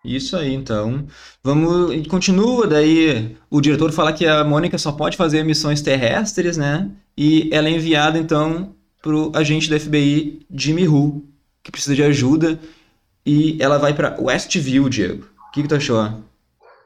[0.04, 1.06] Isso aí, então.
[1.42, 2.06] Vamos.
[2.06, 6.90] Continua, daí o diretor fala que a Mônica só pode fazer missões terrestres, né?
[7.16, 11.27] E ela é enviada, então, pro agente da FBI, Jimmy Who,
[11.68, 12.58] que precisa de ajuda.
[13.24, 15.28] E ela vai para Westview, Diego.
[15.48, 16.24] O que, que tu achou?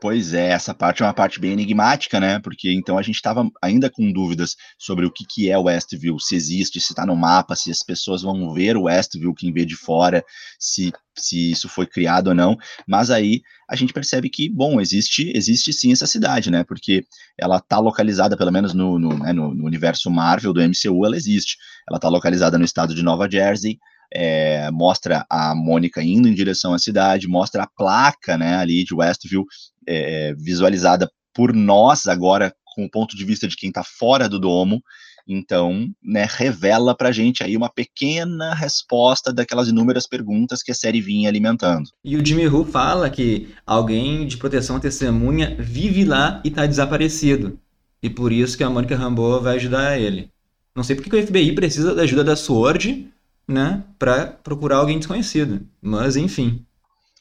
[0.01, 2.41] Pois é, essa parte é uma parte bem enigmática, né?
[2.41, 6.35] Porque então a gente estava ainda com dúvidas sobre o que, que é Westview, se
[6.35, 9.77] existe, se está no mapa, se as pessoas vão ver o Westview, quem vê de
[9.77, 10.25] fora,
[10.59, 12.57] se, se isso foi criado ou não.
[12.85, 16.65] Mas aí a gente percebe que, bom, existe, existe sim essa cidade, né?
[16.65, 17.05] Porque
[17.39, 21.17] ela está localizada, pelo menos no, no, né, no, no universo Marvel do MCU, ela
[21.17, 21.57] existe.
[21.89, 23.79] Ela está localizada no estado de Nova Jersey,
[24.15, 28.95] é, mostra a Mônica indo em direção à cidade, mostra a placa né, ali de
[28.95, 29.45] Westview
[29.87, 34.39] é, visualizada por nós agora com o ponto de vista de quem está fora do
[34.39, 34.83] domo.
[35.27, 41.01] Então, né, revela pra gente aí uma pequena resposta daquelas inúmeras perguntas que a série
[41.01, 41.89] vinha alimentando.
[42.05, 47.59] E o Jimmy Who fala que alguém de proteção testemunha vive lá e tá desaparecido.
[48.03, 50.29] E por isso que a Mônica Rambeau vai ajudar ele.
[50.75, 53.13] Não sei porque que o FBI precisa da ajuda da SWORD,
[53.53, 55.67] né, para procurar alguém desconhecido.
[55.81, 56.65] Mas enfim.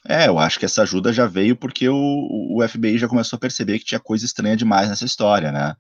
[0.07, 3.39] É, eu acho que essa ajuda já veio porque o, o FBI já começou a
[3.39, 5.75] perceber que tinha coisa estranha demais nessa história, né?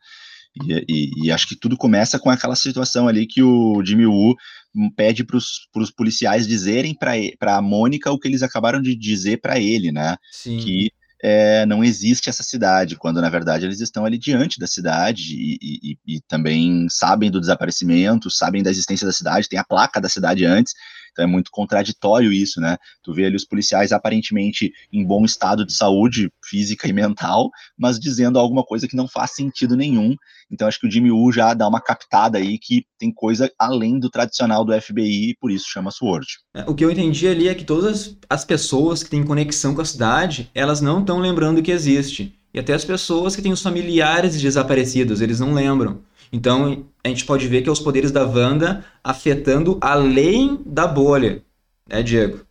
[0.63, 4.35] E, e, e acho que tudo começa com aquela situação ali que o Jimmy Woo
[4.95, 9.59] pede para os policiais dizerem para a Mônica o que eles acabaram de dizer para
[9.59, 10.17] ele, né?
[10.31, 10.57] Sim.
[10.57, 10.91] Que
[11.23, 15.57] é, não existe essa cidade, quando na verdade eles estão ali diante da cidade e,
[15.61, 20.09] e, e, também sabem do desaparecimento, sabem da existência da cidade, tem a placa da
[20.09, 20.73] cidade antes,
[21.11, 22.77] então é muito contraditório isso, né?
[23.03, 27.99] Tu vê ali os policiais aparentemente em bom estado de saúde física e mental, mas
[27.99, 30.15] dizendo alguma coisa que não faz sentido nenhum.
[30.51, 33.97] Então acho que o Jimmy Woo já dá uma captada aí que tem coisa além
[33.99, 36.27] do tradicional do FBI e por isso chama Sword.
[36.53, 39.81] É, o que eu entendi ali é que todas as pessoas que têm conexão com
[39.81, 42.35] a cidade, elas não estão lembrando que existe.
[42.53, 46.01] E até as pessoas que têm os familiares desaparecidos, eles não lembram.
[46.33, 51.43] Então, a gente pode ver que é os poderes da Wanda afetando além da bolha,
[51.87, 52.41] né, Diego?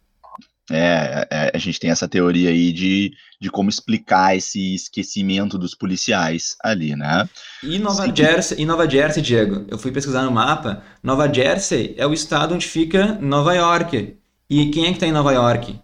[0.70, 5.74] É, é, a gente tem essa teoria aí de, de como explicar esse esquecimento dos
[5.74, 7.28] policiais ali, né?
[7.62, 12.06] E Nova, Jersey, e Nova Jersey, Diego, eu fui pesquisar no mapa, Nova Jersey é
[12.06, 14.16] o estado onde fica Nova York.
[14.48, 15.78] E quem é que tá em Nova York?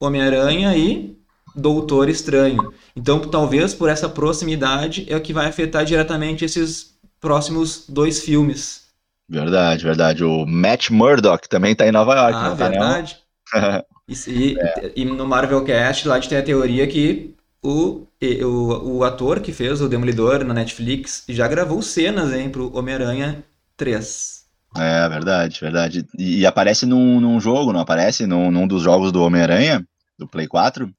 [0.00, 1.16] Homem-Aranha e
[1.54, 2.72] Doutor Estranho.
[2.96, 8.82] Então, talvez por essa proximidade é o que vai afetar diretamente esses próximos dois filmes.
[9.28, 10.24] Verdade, verdade.
[10.24, 13.16] O Matt Murdock também tá em Nova York, ah, não verdade.
[13.18, 13.21] e,
[14.28, 14.92] e, é.
[14.96, 18.06] e, no Marvel Cast lá a gente tem a teoria que o,
[18.42, 23.44] o, o ator que fez o Demolidor na Netflix já gravou cenas hein, pro Homem-Aranha
[23.76, 24.42] 3.
[24.76, 26.06] É, verdade, verdade.
[26.18, 28.26] E, e, aparece num, num jogo, não aparece?
[28.26, 29.86] Num, num dos jogos do Homem-Aranha,
[30.18, 30.90] do Play 4?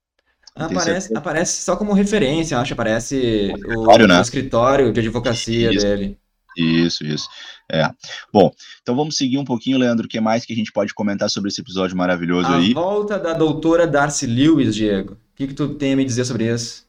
[0.56, 2.74] Aparece, aparece só como referência, acho.
[2.74, 4.20] Aparece o, o, né?
[4.20, 6.18] o escritório de advocacia isso, dele.
[6.58, 7.28] Isso, isso.
[7.72, 7.90] É.
[8.32, 10.06] Bom, então vamos seguir um pouquinho, Leandro.
[10.06, 12.72] O que mais que a gente pode comentar sobre esse episódio maravilhoso a aí?
[12.72, 15.14] A volta da doutora Darcy Lewis, Diego.
[15.14, 16.86] O que, que tu tem a me dizer sobre isso?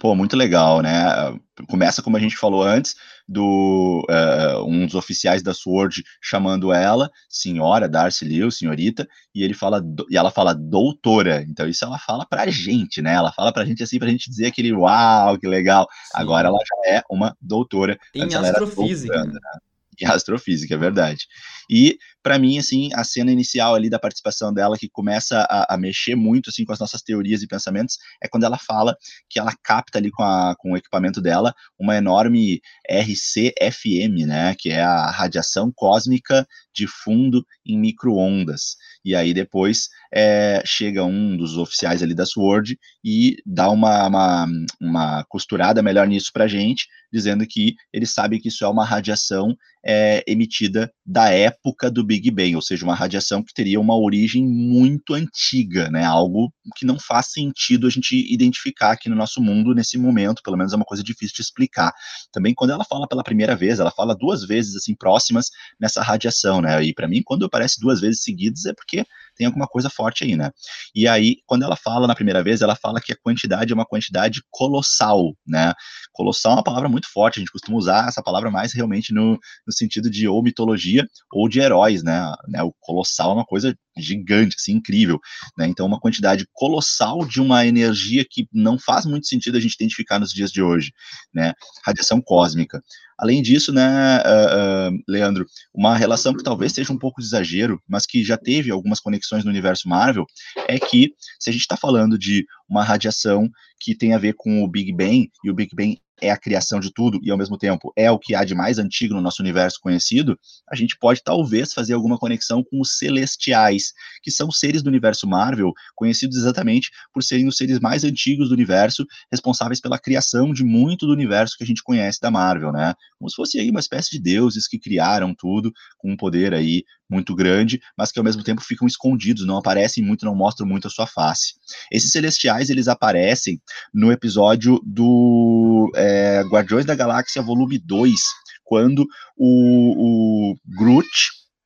[0.00, 1.38] Pô, muito legal, né?
[1.68, 2.96] Começa, como a gente falou antes,
[3.28, 9.54] do uh, um dos oficiais da SWORD chamando ela, senhora Darcy Liu, senhorita, e ele
[9.54, 11.44] fala, e ela fala doutora.
[11.48, 13.14] Então isso ela fala pra gente, né?
[13.14, 15.86] Ela fala pra gente assim, pra gente dizer aquele uau, que legal.
[15.90, 16.12] Sim.
[16.14, 17.98] Agora ela já é uma doutora.
[18.14, 19.12] Em astrofísica.
[19.12, 19.60] Doutoranda, né?
[20.00, 21.26] em astrofísica, é verdade.
[21.70, 25.78] E, para mim, assim, a cena inicial ali da participação dela, que começa a, a,
[25.78, 28.96] mexer muito, assim, com as nossas teorias e pensamentos, é quando ela fala
[29.30, 32.60] que ela capta ali com, a, com o equipamento dela uma enorme
[32.90, 38.74] RCFM, né, que é a radiação cósmica de fundo em microondas.
[39.04, 44.46] E aí depois é, chega um dos oficiais ali da SWORD e dá uma, uma,
[44.80, 49.56] uma costurada melhor nisso pra gente, dizendo que ele sabe que isso é uma radiação
[49.86, 54.44] é, emitida da época do Big Bang, ou seja, uma radiação que teria uma origem
[54.44, 56.04] muito antiga, né?
[56.04, 60.56] Algo que não faz sentido a gente identificar aqui no nosso mundo nesse momento, pelo
[60.56, 61.92] menos é uma coisa difícil de explicar.
[62.32, 65.50] Também quando ela fala pela primeira vez, ela fala duas vezes assim próximas
[65.80, 66.82] nessa radiação, né?
[66.82, 69.04] E para mim, quando aparece duas vezes seguidas é porque
[69.36, 70.50] tem alguma coisa forte aí, né?
[70.94, 73.86] E aí, quando ela fala na primeira vez, ela fala que a quantidade é uma
[73.86, 75.72] quantidade colossal, né?
[76.12, 79.38] Colossal é uma palavra muito forte, a gente costuma usar essa palavra mais realmente no,
[79.66, 82.32] no sentido de ou mitologia ou de heróis, né?
[82.48, 82.62] né?
[82.62, 85.18] O colossal é uma coisa gigante, assim, incrível,
[85.56, 85.66] né?
[85.66, 90.18] Então, uma quantidade colossal de uma energia que não faz muito sentido a gente identificar
[90.18, 90.92] nos dias de hoje,
[91.32, 91.52] né?
[91.84, 92.82] Radiação cósmica.
[93.18, 97.80] Além disso, né, uh, uh, Leandro, uma relação que talvez seja um pouco de exagero,
[97.88, 100.26] mas que já teve algumas conexões no universo Marvel,
[100.68, 103.48] é que se a gente está falando de uma radiação
[103.80, 106.80] que tem a ver com o Big Bang, e o Big Bang é a criação
[106.80, 109.42] de tudo e ao mesmo tempo é o que há de mais antigo no nosso
[109.42, 110.38] universo conhecido,
[110.70, 115.26] a gente pode talvez fazer alguma conexão com os celestiais, que são seres do universo
[115.26, 120.64] Marvel, conhecidos exatamente por serem os seres mais antigos do universo, responsáveis pela criação de
[120.64, 122.94] muito do universo que a gente conhece da Marvel, né?
[123.18, 126.84] Como se fosse aí uma espécie de deuses que criaram tudo com um poder aí
[127.08, 130.88] muito grande, mas que ao mesmo tempo ficam escondidos, não aparecem muito, não mostram muito
[130.88, 131.54] a sua face.
[131.90, 133.60] Esses celestiais, eles aparecem
[133.94, 136.05] no episódio do é,
[136.48, 138.20] Guardiões da Galáxia Volume 2,
[138.64, 141.08] quando o, o Groot,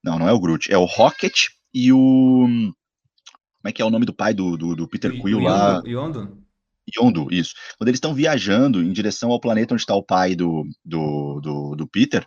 [0.02, 2.46] não, não é o Groot, é o Rocket e o...
[2.46, 5.82] Como é que é o nome do pai do, do, do Peter Quill lá?
[5.84, 6.42] Yondo?
[6.96, 7.54] Yondo, isso.
[7.78, 11.76] Quando eles estão viajando em direção ao planeta onde está o pai do, do, do,
[11.76, 12.24] do, Peter,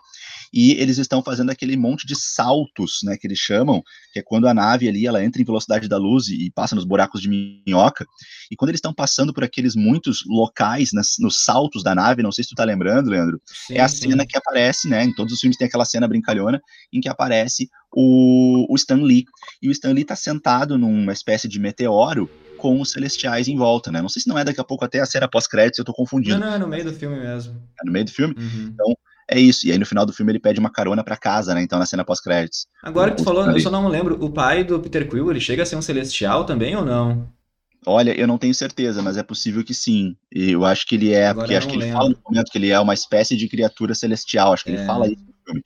[0.53, 3.81] e eles estão fazendo aquele monte de saltos, né, que eles chamam,
[4.13, 6.75] que é quando a nave ali, ela entra em velocidade da luz e, e passa
[6.75, 7.29] nos buracos de
[7.65, 8.05] minhoca,
[8.51, 12.31] e quando eles estão passando por aqueles muitos locais nas, nos saltos da nave, não
[12.31, 14.09] sei se tu tá lembrando, Leandro, sim, é a sim.
[14.09, 17.69] cena que aparece, né, em todos os filmes tem aquela cena brincalhona, em que aparece
[17.91, 19.25] o, o Stan Lee,
[19.61, 22.29] e o Stan Lee tá sentado numa espécie de meteoro,
[22.63, 24.01] com os celestiais em volta, né?
[24.01, 26.39] Não sei se não é daqui a pouco até a cena pós-créditos, eu tô confundindo.
[26.39, 27.61] Não, não, é no meio do filme mesmo.
[27.77, 28.33] É no meio do filme?
[28.37, 28.69] Uhum.
[28.73, 28.95] Então,
[29.29, 29.67] é isso.
[29.67, 31.61] E aí no final do filme ele pede uma carona para casa, né?
[31.61, 32.65] Então na cena pós-créditos.
[32.81, 35.63] Agora que tu falou, eu só não lembro, o pai do Peter Quill, ele chega
[35.63, 37.27] a ser um celestial também ou não?
[37.85, 40.15] Olha, eu não tenho certeza, mas é possível que sim.
[40.33, 42.57] E eu acho que ele é, Agora porque acho que ele fala no momento que
[42.57, 44.75] ele é uma espécie de criatura celestial, acho que é.
[44.75, 45.61] ele fala isso no filme.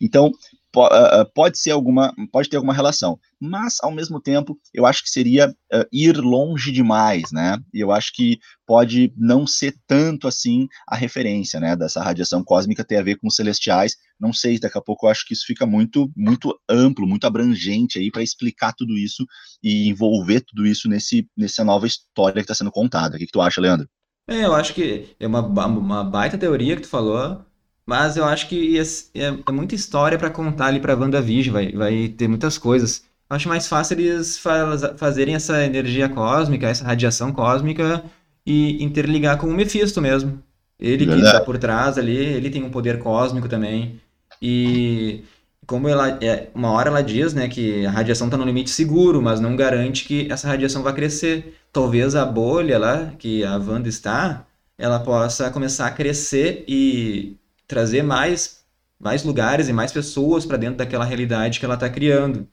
[0.00, 0.30] Então,
[0.76, 5.02] ah, ah, pode ser alguma, pode ter alguma relação, mas ao mesmo tempo eu acho
[5.02, 7.58] que seria uh, ir longe demais, né?
[7.72, 11.76] E eu acho que pode não ser tanto assim a referência, né?
[11.76, 13.96] Dessa radiação cósmica ter a ver com os celestiais.
[14.18, 17.98] Não sei, daqui a pouco eu acho que isso fica muito, muito amplo, muito abrangente
[17.98, 19.24] aí para explicar tudo isso
[19.62, 23.16] e envolver tudo isso nesse, nessa nova história que está sendo contada.
[23.16, 23.88] O que, que tu acha, Leandro?
[24.26, 27.46] É, eu acho que é uma, uma baita teoria que tu falou.
[27.88, 28.82] Mas eu acho que é,
[29.14, 33.02] é muita história para contar ali pra WandaVision, vai, vai ter muitas coisas.
[33.30, 38.02] Acho mais fácil eles faz, fazerem essa energia cósmica, essa radiação cósmica
[38.46, 40.42] e interligar com o Mephisto mesmo.
[40.80, 44.00] Ele que está por trás ali, ele tem um poder cósmico também.
[44.40, 45.24] E
[45.66, 49.20] como ela é, uma hora ela diz, né, que a radiação está no limite seguro,
[49.20, 51.54] mas não garante que essa radiação vai crescer.
[51.72, 54.46] Talvez a bolha lá que a Wanda está,
[54.78, 57.36] ela possa começar a crescer e
[57.66, 58.60] trazer mais,
[58.98, 62.48] mais lugares e mais pessoas para dentro daquela realidade que ela está criando.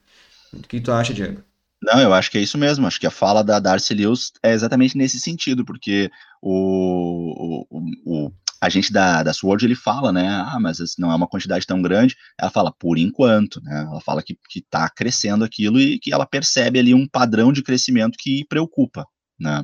[0.53, 1.43] O que tu acha, Diego?
[1.81, 2.87] Não, eu acho que é isso mesmo.
[2.87, 6.09] Acho que a fala da Darcy Lewis é exatamente nesse sentido, porque
[6.41, 8.31] o, o, o
[8.61, 10.27] a gente da, da Sword ele fala, né?
[10.27, 12.15] Ah, mas não é uma quantidade tão grande.
[12.39, 13.85] Ela fala, por enquanto, né?
[13.87, 17.61] Ela fala que, que tá crescendo aquilo e que ela percebe ali um padrão de
[17.61, 19.05] crescimento que preocupa,
[19.39, 19.63] né?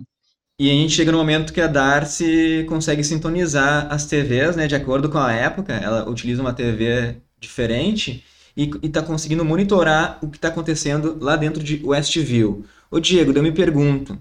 [0.60, 4.76] E a gente chega no momento que a Darcy consegue sintonizar as TVs, né, de
[4.76, 5.74] acordo com a época.
[5.74, 8.24] Ela utiliza uma TV diferente
[8.64, 12.66] e está conseguindo monitorar o que está acontecendo lá dentro de Westview.
[12.90, 14.20] Ô Diego, eu me pergunto,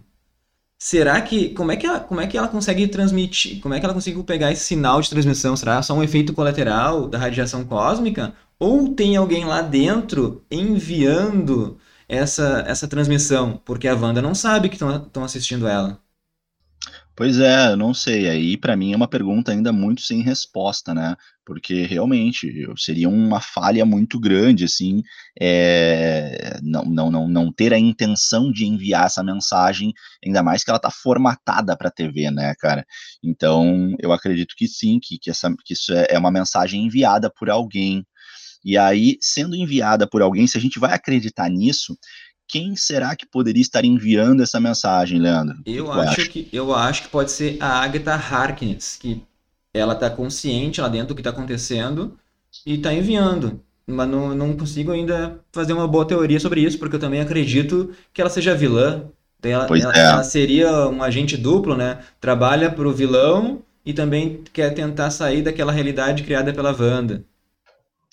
[0.79, 3.61] será que como é que ela, como é que ela consegue transmitir?
[3.61, 5.57] Como é que ela conseguiu pegar esse sinal de transmissão?
[5.57, 8.35] Será só um efeito colateral da radiação cósmica?
[8.59, 13.61] Ou tem alguém lá dentro enviando essa, essa transmissão?
[13.65, 16.01] Porque a Wanda não sabe que estão assistindo ela.
[17.21, 18.31] Pois é, eu não sei.
[18.31, 21.15] Aí, para mim, é uma pergunta ainda muito sem resposta, né?
[21.45, 25.03] Porque realmente seria uma falha muito grande, assim,
[25.39, 29.93] é, não, não, não, não ter a intenção de enviar essa mensagem,
[30.25, 32.87] ainda mais que ela tá formatada para TV, né, cara?
[33.23, 37.31] Então, eu acredito que sim, que, que, essa, que isso é, é uma mensagem enviada
[37.31, 38.03] por alguém.
[38.65, 41.99] E aí, sendo enviada por alguém, se a gente vai acreditar nisso,
[42.51, 45.59] quem será que poderia estar enviando essa mensagem, Leandro?
[45.65, 49.23] Eu acho que eu acho que pode ser a Agatha Harkness, que
[49.73, 52.19] ela está consciente lá dentro do que está acontecendo
[52.67, 53.61] e está enviando.
[53.87, 57.95] Mas não, não consigo ainda fazer uma boa teoria sobre isso, porque eu também acredito
[58.13, 59.05] que ela seja vilã.
[59.43, 60.01] Ela, ela, é.
[60.01, 62.01] ela seria um agente duplo, né?
[62.21, 67.25] Trabalha para o vilão e também quer tentar sair daquela realidade criada pela Wanda.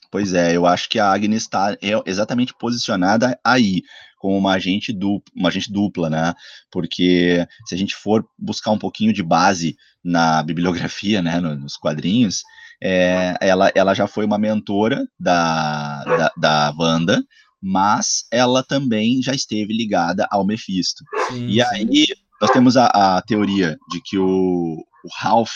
[0.09, 3.81] Pois é, eu acho que a Agnes está exatamente posicionada aí
[4.17, 6.33] como uma agente dupla, uma agente dupla, né?
[6.71, 12.43] Porque se a gente for buscar um pouquinho de base na bibliografia, né, nos quadrinhos,
[12.81, 17.23] é, ela, ela já foi uma mentora da, da, da Wanda,
[17.61, 21.03] mas ela também já esteve ligada ao Mephisto.
[21.29, 22.05] Sim, e aí
[22.39, 25.51] nós temos a, a, teoria de que o, o Ralph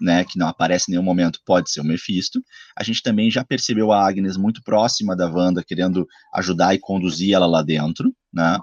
[0.00, 2.40] né, que não aparece em nenhum momento, pode ser o Mephisto.
[2.76, 7.34] A gente também já percebeu a Agnes muito próxima da Wanda, querendo ajudar e conduzir
[7.34, 8.58] ela lá dentro, né?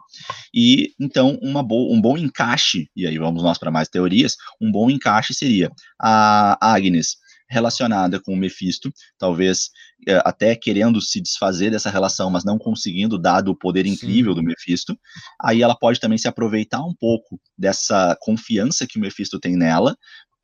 [0.53, 4.89] E então uma um bom encaixe, e aí vamos nós para mais teorias, um bom
[4.89, 7.17] encaixe seria a Agnes
[7.47, 9.69] relacionada com o Mephisto, talvez
[10.07, 14.41] é, até querendo se desfazer dessa relação, mas não conseguindo, dado o poder incrível Sim.
[14.41, 14.99] do Mephisto.
[15.41, 19.95] Aí ela pode também se aproveitar um pouco dessa confiança que o Mephisto tem nela,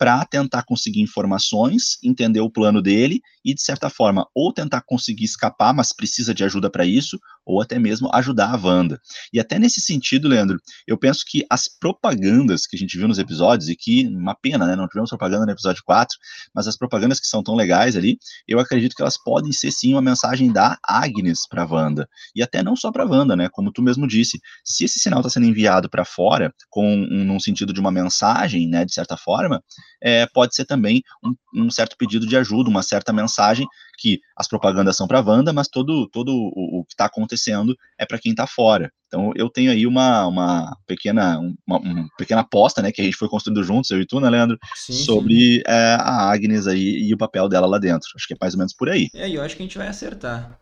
[0.01, 5.25] para tentar conseguir informações, entender o plano dele e, de certa forma, ou tentar conseguir
[5.25, 8.99] escapar, mas precisa de ajuda para isso, ou até mesmo ajudar a Wanda.
[9.33, 13.19] E até nesse sentido, Leandro, eu penso que as propagandas que a gente viu nos
[13.19, 16.17] episódios, e que, uma pena, né, não tivemos propaganda no episódio 4,
[16.53, 18.17] mas as propagandas que são tão legais ali,
[18.47, 22.07] eu acredito que elas podem ser sim uma mensagem da Agnes para Wanda.
[22.35, 25.29] E até não só para Wanda, né, como tu mesmo disse, se esse sinal está
[25.29, 29.61] sendo enviado para fora, com um, num sentido de uma mensagem, né, de certa forma,
[30.01, 33.67] é, pode ser também um, um, certo pedido de ajuda, uma certa mensagem
[34.01, 37.75] que as propagandas são para a Wanda, mas todo, todo o, o que está acontecendo
[37.99, 38.91] é para quem está fora.
[39.07, 41.37] Então eu tenho aí uma, uma pequena
[41.67, 44.29] uma, uma, pequena aposta, né, que a gente foi construindo juntos, eu e tu, né,
[44.29, 45.63] Leandro, sim, sobre sim.
[45.67, 48.09] É, a Agnes aí e o papel dela lá dentro.
[48.15, 49.09] Acho que é mais ou menos por aí.
[49.13, 50.59] É, eu acho que a gente vai acertar.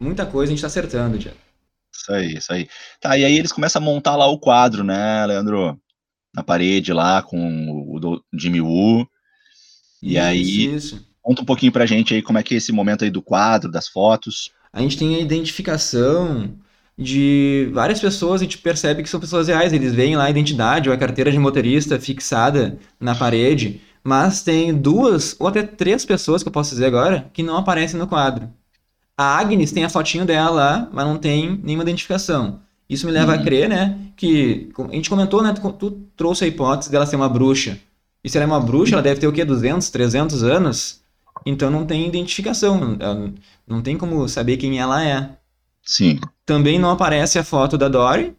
[0.00, 1.36] Muita coisa a gente está acertando, Diego.
[1.94, 2.68] Isso aí, isso aí.
[3.00, 5.78] Tá, e aí eles começam a montar lá o quadro, né, Leandro?
[6.34, 9.06] na parede lá com o, o Jimmy Woo.
[10.02, 11.11] E isso, aí, isso.
[11.22, 13.70] Conta um pouquinho pra gente aí como é que é esse momento aí do quadro,
[13.70, 14.50] das fotos.
[14.72, 16.52] A gente tem a identificação
[16.98, 20.88] de várias pessoas, a gente percebe que são pessoas reais, eles veem lá a identidade
[20.88, 26.42] ou a carteira de motorista fixada na parede, mas tem duas ou até três pessoas
[26.42, 28.50] que eu posso dizer agora que não aparecem no quadro.
[29.16, 32.60] A Agnes tem a fotinho dela lá, mas não tem nenhuma identificação.
[32.88, 33.40] Isso me leva uhum.
[33.40, 37.16] a crer, né, que a gente comentou, né, tu, tu trouxe a hipótese dela ser
[37.16, 37.78] uma bruxa.
[38.24, 41.01] E se ela é uma bruxa, ela deve ter o quê, 200, 300 anos?
[41.44, 42.98] Então não tem identificação,
[43.66, 45.30] não tem como saber quem ela é.
[45.84, 46.20] Sim.
[46.46, 48.36] Também não aparece a foto da Dory,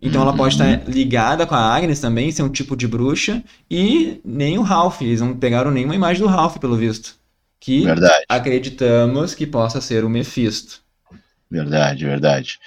[0.00, 0.28] então uhum.
[0.28, 0.84] ela pode estar uhum.
[0.92, 3.42] ligada com a Agnes também, ser um tipo de bruxa.
[3.70, 7.16] E nem o Ralph, eles não pegaram nenhuma imagem do Ralph, pelo visto.
[7.58, 8.24] Que verdade.
[8.28, 10.80] acreditamos que possa ser o Mephisto.
[11.50, 12.58] Verdade, verdade.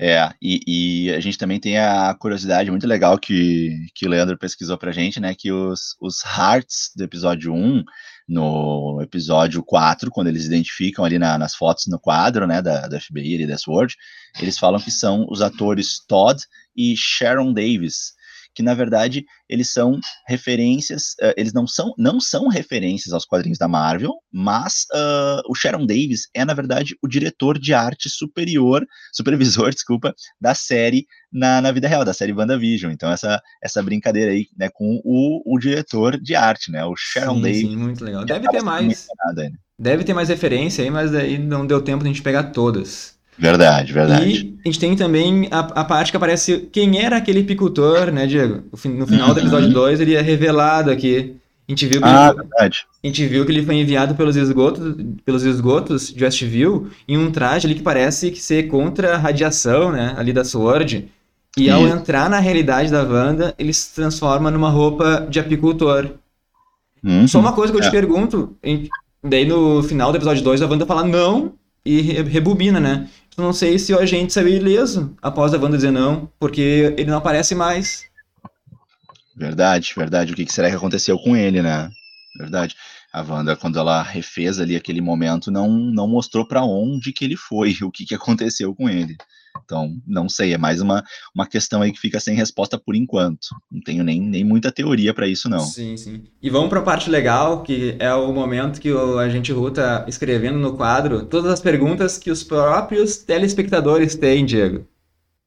[0.00, 0.60] É, e,
[1.06, 4.90] e, a gente também tem a curiosidade muito legal que, que o Leandro pesquisou pra
[4.90, 5.34] gente, né?
[5.38, 7.84] Que os, os hearts do episódio 1,
[8.26, 13.00] no episódio 4, quando eles identificam ali na, nas fotos no quadro, né, da, da
[13.00, 13.94] FBI e da SWORD,
[14.40, 16.42] eles falam que são os atores Todd
[16.76, 18.14] e Sharon Davis,
[18.54, 23.58] que na verdade eles são referências, uh, eles não são, não são referências aos quadrinhos
[23.58, 28.86] da Marvel, mas uh, o Sharon Davis é na verdade o diretor de arte superior,
[29.12, 32.92] supervisor, desculpa, da série na, na vida real, da série WandaVision.
[32.92, 37.36] Então essa essa brincadeira aí, né, com o, o diretor de arte, né, o Sharon
[37.36, 37.60] sim, Davis.
[37.60, 38.24] Sim, muito legal.
[38.24, 39.06] Deve ter mais.
[39.76, 43.13] Deve ter mais referência aí, mas aí não deu tempo de a gente pegar todas.
[43.36, 44.24] Verdade, verdade.
[44.24, 48.26] E a gente tem também a, a parte que aparece quem era aquele picultor, né,
[48.26, 48.62] Diego?
[48.72, 51.36] No final do episódio 2 ele é revelado aqui.
[51.66, 52.86] A gente viu que ah, ele, verdade.
[53.02, 57.30] A gente viu que ele foi enviado pelos esgotos, pelos esgotos de Westview em um
[57.30, 61.08] traje ali que parece ser contra a radiação, né, ali da Sword.
[61.56, 66.10] E ao entrar na realidade da Wanda, ele se transforma numa roupa de apicultor.
[67.02, 67.28] Uhum.
[67.28, 67.92] Só uma coisa que eu te é.
[67.92, 68.56] pergunto,
[69.22, 71.52] daí no final do episódio 2 a Wanda fala não
[71.84, 73.08] e rebobina, né?
[73.36, 77.18] não sei se o agente saiu ileso após a Wanda dizer não, porque ele não
[77.18, 78.04] aparece mais.
[79.36, 80.32] Verdade, verdade.
[80.32, 81.90] O que será que aconteceu com ele, né?
[82.38, 82.76] Verdade.
[83.12, 87.36] A Wanda, quando ela refez ali aquele momento, não, não mostrou para onde que ele
[87.36, 89.16] foi, o que, que aconteceu com ele.
[89.62, 91.02] Então, não sei, é mais uma,
[91.34, 93.48] uma questão aí que fica sem resposta por enquanto.
[93.70, 95.60] Não tenho nem, nem muita teoria para isso, não.
[95.60, 96.24] Sim, sim.
[96.42, 99.72] E vamos para a parte legal, que é o momento que o agente Ru
[100.06, 104.86] escrevendo no quadro todas as perguntas que os próprios telespectadores têm, Diego.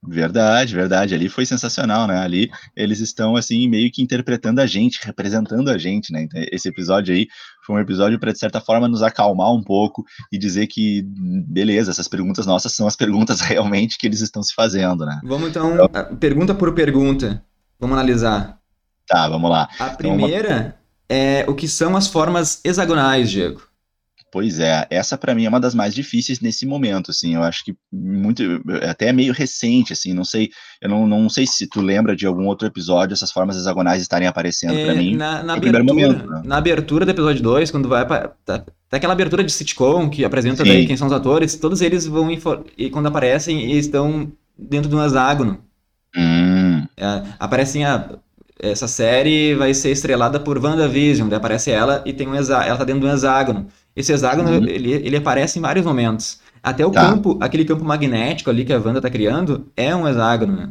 [0.08, 1.14] Verdade, verdade.
[1.14, 2.18] Ali foi sensacional, né?
[2.20, 6.24] Ali eles estão assim meio que interpretando a gente, representando a gente, né?
[6.24, 7.28] Então, esse episódio aí
[7.66, 11.04] foi um episódio para de certa forma nos acalmar um pouco e dizer que
[11.48, 15.20] beleza, essas perguntas nossas são as perguntas realmente que eles estão se fazendo, né?
[15.24, 17.44] Vamos então, então pergunta por pergunta.
[17.80, 18.58] Vamos analisar.
[19.06, 19.70] Tá, vamos lá.
[19.78, 20.76] A primeira então, uma...
[21.10, 23.67] é o que são as formas hexagonais, Diego.
[24.32, 27.64] Pois é, essa para mim é uma das mais difíceis nesse momento, assim, eu acho
[27.64, 28.44] que muito,
[28.90, 30.50] até meio recente, assim, não sei,
[30.82, 34.28] eu não, não sei se tu lembra de algum outro episódio essas formas hexagonais estarem
[34.28, 36.42] aparecendo é, para mim na, na abertura, momento, né?
[36.44, 40.64] Na abertura do episódio 2, quando vai, tá, tá aquela abertura de sitcom que apresenta
[40.64, 42.30] daí quem são os atores, todos eles vão,
[42.78, 45.60] e quando aparecem, eles estão dentro de um hexágono.
[46.16, 46.86] Hum.
[46.98, 48.10] É, aparecem a
[48.60, 52.84] essa série vai ser estrelada por WandaVision, daí aparece ela e tem um ela tá
[52.84, 53.68] dentro de um hexágono.
[53.98, 54.68] Esse hexágono, uhum.
[54.68, 56.40] ele, ele aparece em vários momentos.
[56.62, 57.02] Até o tá.
[57.02, 60.70] campo, aquele campo magnético ali que a Wanda tá criando, é um hexágono, né?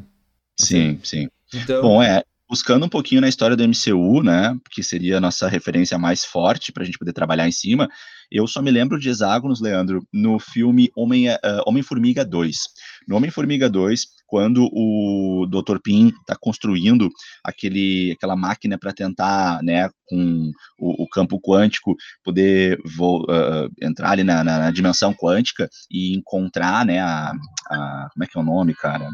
[0.56, 1.28] Sim, sim.
[1.52, 1.82] Então...
[1.82, 5.98] Bom, é, buscando um pouquinho na história do MCU, né, que seria a nossa referência
[5.98, 7.88] mais forte para a gente poder trabalhar em cima,
[8.30, 12.56] eu só me lembro de hexágonos, Leandro, no filme Homem, uh, Homem-Formiga 2.
[13.08, 15.78] No Homem-Formiga 2, quando o Dr.
[15.82, 17.08] Pym está construindo
[17.44, 24.24] aquele, aquela máquina para tentar, né, com o, o campo quântico, poder uh, entrar ali
[24.24, 27.32] na, na, na, dimensão quântica e encontrar, né, a,
[27.70, 29.08] a, como é que é o nome, cara?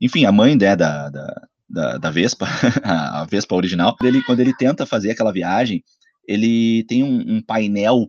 [0.00, 2.46] Enfim, a mãe né, da, da, da, da Vespa,
[2.82, 5.82] a Vespa original, ele, quando ele tenta fazer aquela viagem,
[6.26, 8.08] ele tem um, um painel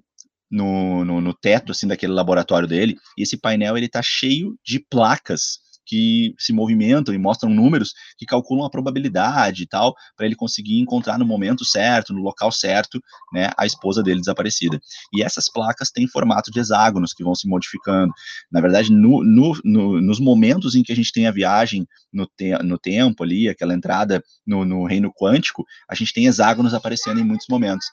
[0.49, 4.80] no, no, no, teto, assim, daquele laboratório dele, e esse painel, ele tá cheio de
[4.89, 5.60] placas
[5.91, 10.79] que se movimentam e mostram números que calculam a probabilidade e tal, para ele conseguir
[10.79, 12.97] encontrar no momento certo, no local certo,
[13.33, 14.79] né, a esposa dele desaparecida.
[15.13, 18.13] E essas placas têm formato de hexágonos que vão se modificando.
[18.49, 22.25] Na verdade, no, no, no, nos momentos em que a gente tem a viagem no,
[22.25, 27.25] te, no tempo ali, aquela entrada no, reino quântico, a gente tem hexágonos aparecendo em
[27.25, 27.85] muitos momentos.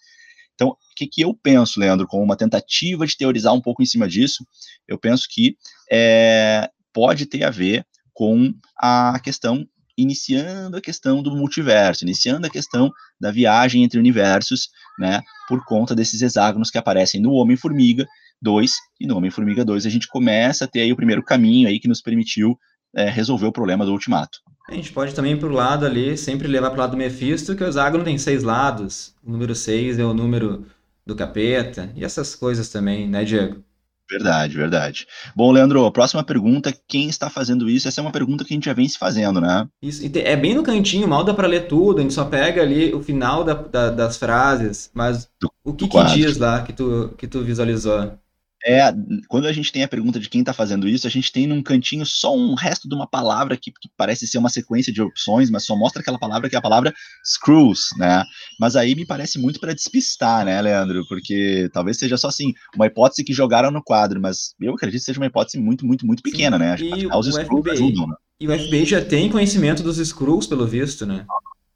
[0.55, 3.87] Então, o que, que, eu penso, Leandro, como uma tentativa de teorizar um pouco em
[3.87, 4.47] cima disso,
[4.87, 5.57] eu penso que
[5.91, 9.67] é, pode ter a ver com a questão
[9.99, 15.95] iniciando a questão do multiverso, iniciando a questão da viagem entre universos, né, por conta
[15.95, 18.07] desses hexágonos que aparecem no Homem-Formiga
[18.41, 21.81] 2, e no Homem-Formiga 2 a gente começa a ter aí o primeiro caminho aí
[21.81, 22.57] que nos permitiu
[22.95, 24.39] é, resolver o problema do Ultimato.
[24.69, 27.57] A gente pode também para o lado ali, sempre levar para o lado do Mephisto,
[27.57, 30.67] que o hexágono tem seis lados, o número seis é o número
[31.05, 33.65] do capeta, e essas coisas também, né, Diego?
[34.11, 35.07] Verdade, verdade.
[35.37, 37.87] Bom, Leandro, a próxima pergunta, quem está fazendo isso?
[37.87, 39.69] Essa é uma pergunta que a gente já vem se fazendo, né?
[39.83, 42.95] Isso, é bem no cantinho, mal dá para ler tudo, a gente só pega ali
[42.95, 47.15] o final da, da, das frases, mas do, o que, que diz lá que tu,
[47.19, 48.19] que tu visualizou?
[48.65, 48.93] É,
[49.29, 51.63] quando a gente tem a pergunta de quem está fazendo isso, a gente tem num
[51.63, 55.49] cantinho só um resto de uma palavra que, que, parece ser uma sequência de opções,
[55.49, 56.93] mas só mostra aquela palavra que é a palavra
[57.25, 58.25] screws, né?
[58.59, 61.07] Mas aí me parece muito para despistar, né, Leandro?
[61.09, 65.07] Porque talvez seja só assim, uma hipótese que jogaram no quadro, mas eu acredito que
[65.07, 66.99] seja uma hipótese muito, muito, muito pequena, Sim, né?
[66.99, 68.15] E os o screws ajudam, né?
[68.41, 71.27] E o FBI já tem conhecimento dos screws, pelo visto, né?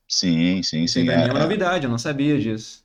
[0.08, 1.02] Sim, sim, sim.
[1.02, 2.81] Isso é, é uma novidade, eu não sabia disso.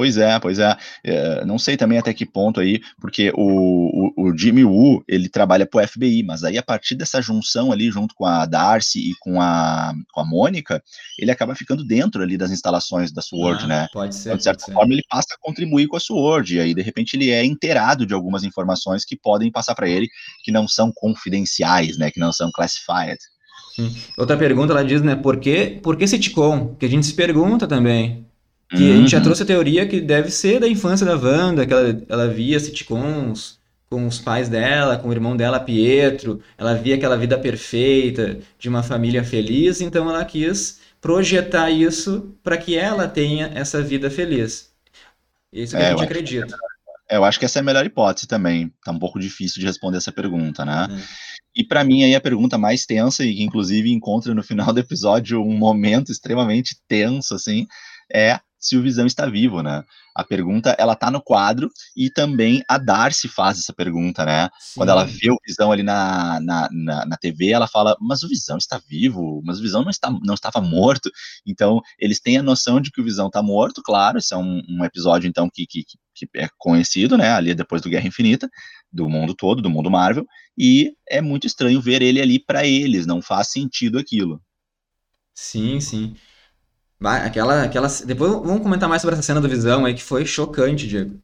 [0.00, 0.74] Pois é, pois é.
[1.04, 1.44] é.
[1.44, 5.66] Não sei também até que ponto aí, porque o, o, o Jimmy Woo, ele trabalha
[5.66, 9.42] pro FBI, mas aí a partir dessa junção ali, junto com a Darcy e com
[9.42, 10.82] a, com a Mônica,
[11.18, 13.88] ele acaba ficando dentro ali das instalações da SWORD, ah, né?
[13.92, 14.30] Pode ser.
[14.30, 14.92] Então, de certa forma, ser.
[14.94, 18.14] ele passa a contribuir com a SWORD, e aí, de repente, ele é inteirado de
[18.14, 20.08] algumas informações que podem passar para ele,
[20.42, 22.10] que não são confidenciais, né?
[22.10, 23.18] Que não são classified.
[24.16, 26.74] Outra pergunta, ela diz, né, por que, por que sitcom?
[26.74, 28.29] Que a gente se pergunta também.
[28.70, 28.92] Que uhum.
[28.92, 29.24] a gente já uhum.
[29.24, 33.58] trouxe a teoria que deve ser da infância da Wanda, que ela, ela via sitcoms
[33.90, 36.40] com os pais dela, com o irmão dela, Pietro.
[36.56, 42.56] Ela via aquela vida perfeita de uma família feliz, então ela quis projetar isso para
[42.56, 44.70] que ela tenha essa vida feliz.
[45.52, 46.56] Isso que é, a gente acredita.
[47.10, 48.72] É, eu acho que essa é a melhor hipótese também.
[48.84, 50.86] Tá um pouco difícil de responder essa pergunta, né?
[50.88, 51.30] É.
[51.56, 54.78] E para mim aí a pergunta mais tensa e que inclusive encontra no final do
[54.78, 57.66] episódio um momento extremamente tenso assim,
[58.12, 59.82] é se o Visão está vivo, né?
[60.14, 64.50] A pergunta, ela tá no quadro e também a Darcy faz essa pergunta, né?
[64.58, 64.80] Sim.
[64.80, 68.28] Quando ela vê o Visão ali na, na, na, na, TV, ela fala, mas o
[68.28, 71.10] Visão está vivo, mas o Visão não, está, não estava morto.
[71.46, 74.62] Então, eles têm a noção de que o Visão está morto, claro, esse é um,
[74.68, 75.84] um episódio, então, que, que,
[76.14, 77.32] que é conhecido, né?
[77.32, 78.48] Ali depois do Guerra Infinita,
[78.92, 80.26] do mundo todo, do mundo Marvel,
[80.58, 84.42] e é muito estranho ver ele ali para eles, não faz sentido aquilo.
[85.34, 86.14] Sim, sim.
[87.02, 87.88] Aquela, aquela.
[88.06, 91.20] Depois vamos comentar mais sobre essa cena do Visão aí, que foi chocante, Diego.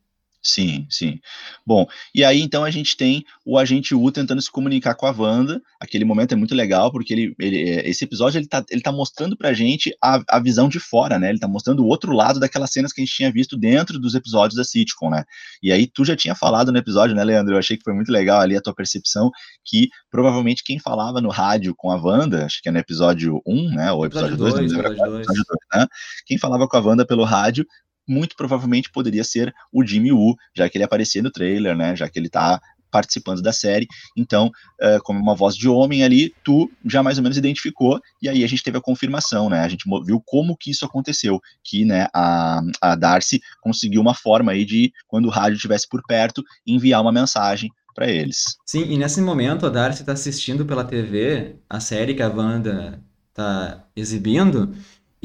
[0.47, 1.18] Sim, sim.
[1.66, 5.11] Bom, e aí então a gente tem o agente U tentando se comunicar com a
[5.11, 5.61] Wanda.
[5.80, 9.36] Aquele momento é muito legal, porque ele, ele esse episódio ele tá, ele tá mostrando
[9.36, 11.30] pra gente a, a visão de fora, né?
[11.30, 14.14] Ele tá mostrando o outro lado daquelas cenas que a gente tinha visto dentro dos
[14.14, 15.24] episódios da sitcom, né?
[15.61, 17.55] E aí tu já tinha falado no episódio, né, Leandro?
[17.55, 19.32] Eu achei que foi muito legal ali a tua percepção
[19.64, 23.70] que provavelmente quem falava no rádio com a Wanda, acho que é no episódio 1,
[23.74, 23.90] né?
[23.90, 25.26] Ou episódio 2, episódio 2,
[25.74, 25.86] né?
[26.24, 27.66] Quem falava com a Wanda pelo rádio
[28.07, 31.97] muito provavelmente poderia ser o Jimmy Woo, já que ele aparecia no trailer, né?
[31.97, 33.87] Já que ele tá participando da série.
[34.17, 34.47] Então,
[34.81, 38.43] uh, como uma voz de homem ali, tu já mais ou menos identificou, e aí
[38.43, 39.61] a gente teve a confirmação, né?
[39.61, 44.53] A gente viu como que isso aconteceu, que né, a, a Darcy conseguiu uma forma
[44.53, 48.57] aí de, quando o rádio estivesse por perto, enviar uma mensagem para eles.
[48.67, 53.03] Sim, e nesse momento a Darcy está assistindo pela TV a série que a Wanda
[53.31, 54.75] está exibindo,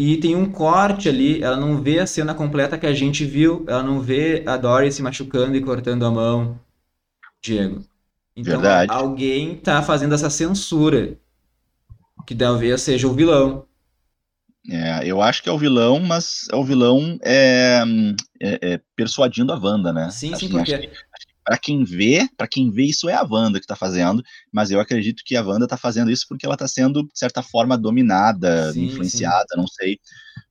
[0.03, 3.63] e tem um corte ali, ela não vê a cena completa que a gente viu,
[3.67, 6.59] ela não vê a Dory se machucando e cortando a mão,
[7.39, 7.83] Diego.
[8.35, 8.91] Então Verdade.
[8.91, 11.15] alguém tá fazendo essa censura,
[12.25, 13.65] que talvez seja o vilão.
[14.67, 17.83] É, eu acho que é o vilão, mas é o vilão é,
[18.41, 20.09] é, é persuadindo a Wanda, né?
[20.09, 20.89] Sim, acho sim, que, porque...
[21.43, 24.79] para quem vê, para quem vê isso é a Wanda que está fazendo, mas eu
[24.79, 28.71] acredito que a Wanda está fazendo isso porque ela está sendo de certa forma dominada,
[28.73, 29.99] Sim, influenciada, não sei,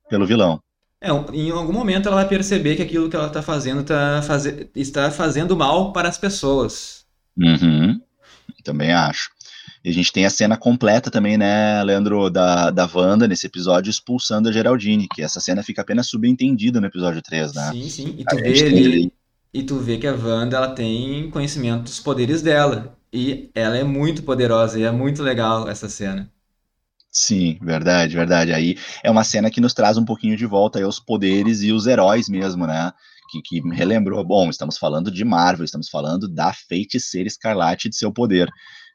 [0.09, 0.61] pelo vilão.
[1.01, 4.69] É, em algum momento ela vai perceber que aquilo que ela está fazendo tá faze...
[4.75, 7.07] está fazendo mal para as pessoas.
[7.39, 7.99] Uhum,
[8.65, 9.31] também acho.
[9.83, 13.91] E a gente tem a cena completa também, né, Leandro, da, da Wanda nesse episódio
[13.91, 17.71] expulsando a Geraldine, que essa cena fica apenas subentendida no episódio 3, né?
[17.73, 18.15] Sim, sim.
[18.19, 19.13] E tu vê ali-
[19.53, 22.97] e tu vê que a Wanda ela tem conhecimento dos poderes dela.
[23.13, 26.31] E ela é muito poderosa e é muito legal essa cena.
[27.13, 28.53] Sim, verdade, verdade.
[28.53, 31.73] Aí é uma cena que nos traz um pouquinho de volta aí os poderes e
[31.73, 32.93] os heróis mesmo, né?
[33.31, 37.97] Que, que me relembrou, bom, estamos falando de Marvel, estamos falando da feiticeira escarlate de
[37.97, 38.49] seu poder,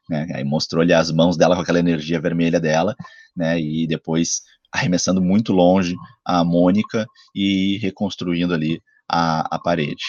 [0.08, 0.26] né?
[0.34, 2.96] Aí mostrou ali as mãos dela com aquela energia vermelha dela,
[3.36, 3.60] né?
[3.60, 4.40] E depois
[4.72, 5.94] arremessando muito longe
[6.24, 10.04] a Mônica e reconstruindo ali a, a parede.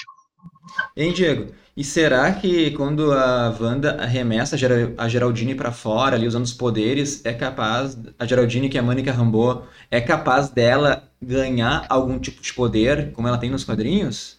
[0.95, 1.53] Hein, Diego?
[1.76, 6.43] E será que quando a Wanda arremessa a Gera- a Geraldine pra fora, ali usando
[6.45, 11.86] os poderes, é capaz, a Geraldine, que é a Mônica Rambeau, é capaz dela ganhar
[11.89, 14.38] algum tipo de poder, como ela tem nos quadrinhos?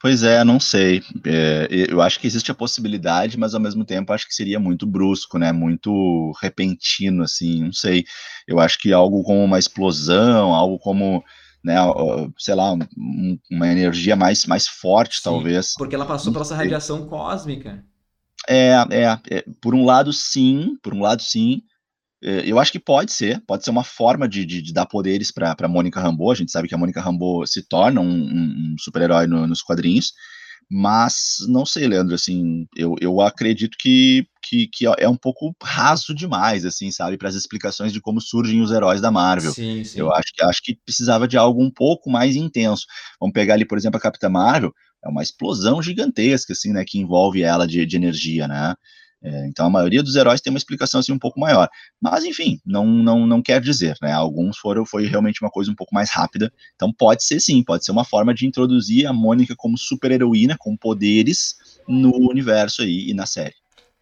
[0.00, 1.02] Pois é, não sei.
[1.26, 4.86] É, eu acho que existe a possibilidade, mas ao mesmo tempo acho que seria muito
[4.86, 5.50] brusco, né?
[5.52, 8.04] Muito repentino, assim, não sei.
[8.46, 11.24] Eu acho que algo como uma explosão, algo como,
[11.64, 11.76] né,
[12.38, 15.74] sei lá, um- uma energia mais, mais forte, Sim, talvez.
[15.76, 17.84] porque ela passou pela essa radiação cósmica.
[18.48, 21.62] É, é, é, por um lado, sim, por um lado, sim.
[22.22, 25.30] É, Eu acho que pode ser, pode ser uma forma de, de- de dar poderes
[25.30, 26.30] para Mônica Rambeau.
[26.30, 29.62] A gente sabe que a Mônica Rambeau se torna um, um- um super-herói no- nos
[29.62, 30.12] quadrinhos,
[30.70, 36.14] mas não sei, Leandro, assim, eu, eu acredito que, que, que é um pouco raso
[36.14, 39.52] demais, assim, sabe, para as explicações de como surgem os heróis da Marvel.
[39.52, 39.98] Sim, sim.
[39.98, 42.86] Eu acho que acho que precisava de algo um pouco mais intenso.
[43.18, 46.98] Vamos pegar ali, por exemplo, a Capitã Marvel, é uma explosão gigantesca, assim, né, que
[46.98, 48.74] envolve ela de, de energia, né?
[49.22, 51.68] É, então a maioria dos heróis tem uma explicação assim um pouco maior.
[52.00, 54.12] Mas enfim, não não, não quer dizer, né?
[54.12, 56.52] Alguns foram foi realmente uma coisa um pouco mais rápida.
[56.76, 60.56] Então pode ser sim, pode ser uma forma de introduzir a Mônica como super heroína
[60.58, 61.56] com poderes
[61.86, 63.54] no universo aí e na série.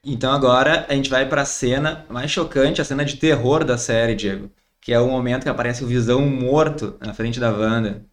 [0.05, 4.15] Então agora a gente vai pra cena mais chocante, a cena de terror da série,
[4.15, 4.51] Diego.
[4.81, 8.05] Que é o momento que aparece o Visão morto na frente da Wanda.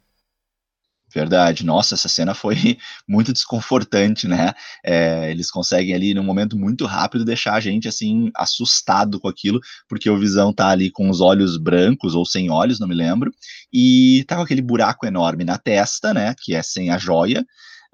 [1.14, 2.56] Verdade, nossa, essa cena foi
[3.08, 4.52] muito desconfortante, né?
[4.84, 9.60] É, eles conseguem ali, num momento muito rápido, deixar a gente assim, assustado com aquilo,
[9.88, 13.32] porque o Visão tá ali com os olhos brancos, ou sem olhos, não me lembro,
[13.72, 16.34] e tá com aquele buraco enorme na testa, né?
[16.42, 17.46] Que é sem a joia,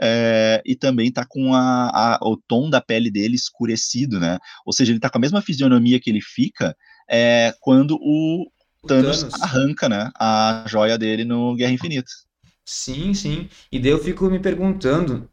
[0.02, 4.38] é, e também tá com a, a- o tom da pele dele escurecido, né?
[4.66, 6.76] Ou seja, ele tá com a mesma fisionomia que ele fica
[7.10, 8.50] é, quando o
[8.82, 9.34] O Thanos, Thanos.
[9.42, 10.10] arranca, né?
[10.18, 12.10] A joia dele no Guerra Infinita.
[12.72, 13.50] Sim, sim.
[13.72, 15.28] E daí eu fico me perguntando,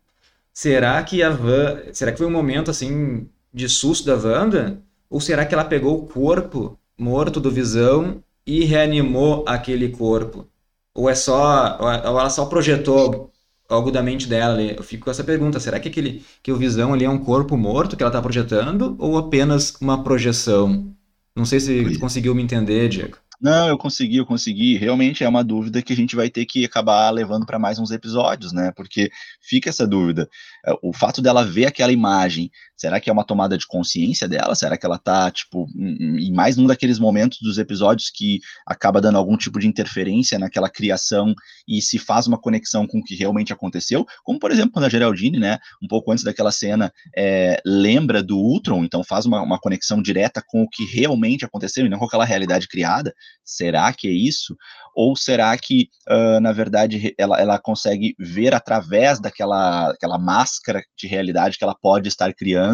[0.53, 4.83] será que a Van, será que foi um momento assim de susto da Wanda?
[5.11, 10.49] Ou será que ela pegou o corpo morto do Visão e reanimou aquele corpo?
[10.95, 13.33] Ou é só, ou ela só projetou
[13.69, 14.77] algo da mente dela ali?
[14.77, 17.57] Eu fico com essa pergunta, será que aquele que o Visão ali é um corpo
[17.57, 20.95] morto que ela está projetando ou apenas uma projeção?
[21.37, 23.19] Não sei se conseguiu me entender, Diego.
[23.41, 24.77] Não, eu consegui, eu consegui.
[24.77, 27.91] Realmente é uma dúvida que a gente vai ter que acabar levando para mais uns
[27.91, 28.73] episódios, né?
[28.75, 29.11] Porque
[29.41, 30.29] fica essa dúvida.
[30.65, 34.55] É, O fato dela ver aquela imagem, será que é uma tomada de consciência dela?
[34.55, 39.17] Será que ela tá, tipo, em mais um daqueles momentos dos episódios que acaba dando
[39.17, 41.35] algum tipo de interferência naquela criação
[41.67, 44.07] e se faz uma conexão com o que realmente aconteceu?
[44.23, 48.37] Como, por exemplo, quando a Geraldine, né, um pouco antes daquela cena, é, lembra do
[48.39, 52.05] Ultron, então faz uma, uma conexão direta com o que realmente aconteceu e não com
[52.05, 53.15] aquela realidade criada.
[53.45, 54.57] Será que é isso?
[54.95, 61.07] Ou será que, uh, na verdade, ela, ela consegue ver através daquela, daquela máscara de
[61.07, 62.66] realidade que ela pode estar criando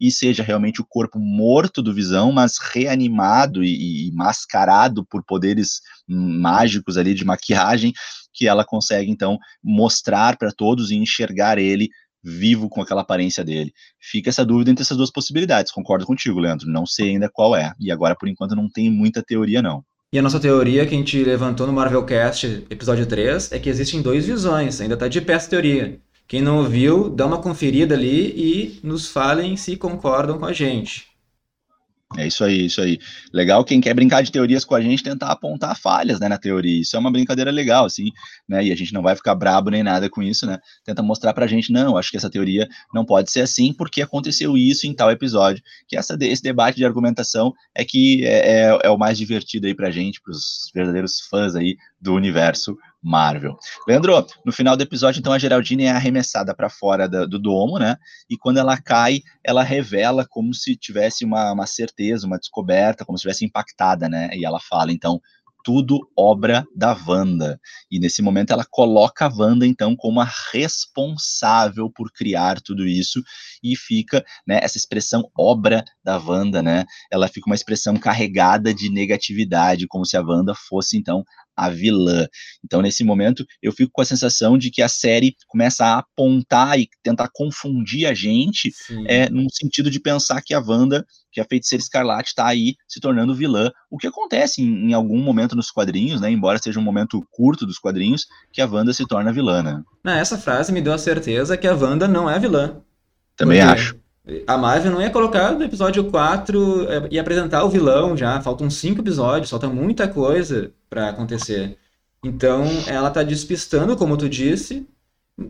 [0.00, 5.80] e seja realmente o corpo morto do Visão, mas reanimado e, e mascarado por poderes
[6.06, 7.92] mágicos ali de maquiagem,
[8.32, 11.88] que ela consegue, então, mostrar para todos e enxergar ele
[12.22, 13.72] vivo com aquela aparência dele.
[13.98, 15.72] Fica essa dúvida entre essas duas possibilidades.
[15.72, 16.68] Concordo contigo, Leandro.
[16.68, 17.72] Não sei ainda qual é.
[17.80, 19.82] E agora, por enquanto, não tem muita teoria, não.
[20.12, 24.02] E a nossa teoria que a gente levantou no Marvelcast episódio 3 é que existem
[24.02, 26.00] dois visões, ainda tá de pé essa teoria.
[26.30, 31.08] Quem não ouviu, dá uma conferida ali e nos falem se concordam com a gente.
[32.16, 33.00] É isso aí, isso aí.
[33.32, 36.82] Legal quem quer brincar de teorias com a gente tentar apontar falhas, né, na teoria.
[36.82, 38.12] Isso é uma brincadeira legal, assim,
[38.48, 38.64] né?
[38.64, 40.60] E a gente não vai ficar brabo nem nada com isso, né?
[40.84, 44.56] Tenta mostrar pra gente, não, acho que essa teoria não pode ser assim porque aconteceu
[44.56, 45.60] isso em tal episódio.
[45.88, 49.74] Que essa, esse debate de argumentação é que é, é, é o mais divertido aí
[49.74, 53.56] pra gente, pros verdadeiros fãs aí do universo Marvel.
[53.88, 57.78] Leandro, no final do episódio, então, a Geraldine é arremessada para fora da, do domo,
[57.78, 57.96] né?
[58.28, 63.16] E quando ela cai, ela revela como se tivesse uma, uma certeza, uma descoberta, como
[63.16, 64.28] se tivesse impactada, né?
[64.34, 65.20] E ela fala, então,
[65.64, 67.60] tudo obra da Wanda.
[67.90, 73.22] E nesse momento ela coloca a Wanda, então, como a responsável por criar tudo isso,
[73.62, 76.84] e fica, né, essa expressão obra da Wanda, né?
[77.10, 81.24] Ela fica uma expressão carregada de negatividade, como se a Wanda fosse, então,
[81.60, 82.26] a vilã.
[82.64, 86.78] Então, nesse momento, eu fico com a sensação de que a série começa a apontar
[86.78, 88.72] e tentar confundir a gente,
[89.06, 93.00] é, num sentido de pensar que a Wanda, que a feiticeira escarlate, está aí se
[93.00, 93.70] tornando vilã.
[93.90, 96.30] O que acontece em, em, algum momento nos quadrinhos, né?
[96.30, 99.82] Embora seja um momento curto dos quadrinhos, que a Wanda se torna vilã, né?
[100.18, 102.80] essa frase me deu a certeza que a Wanda não é vilã.
[103.36, 103.96] Também acho.
[104.46, 108.40] A Marvel não ia colocar no episódio 4 e é, apresentar o vilão já.
[108.40, 111.76] Faltam cinco episódios, falta muita coisa para acontecer.
[112.22, 114.86] Então, ela tá despistando, como tu disse,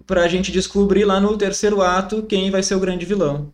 [0.06, 3.52] pra gente descobrir lá no terceiro ato quem vai ser o grande vilão.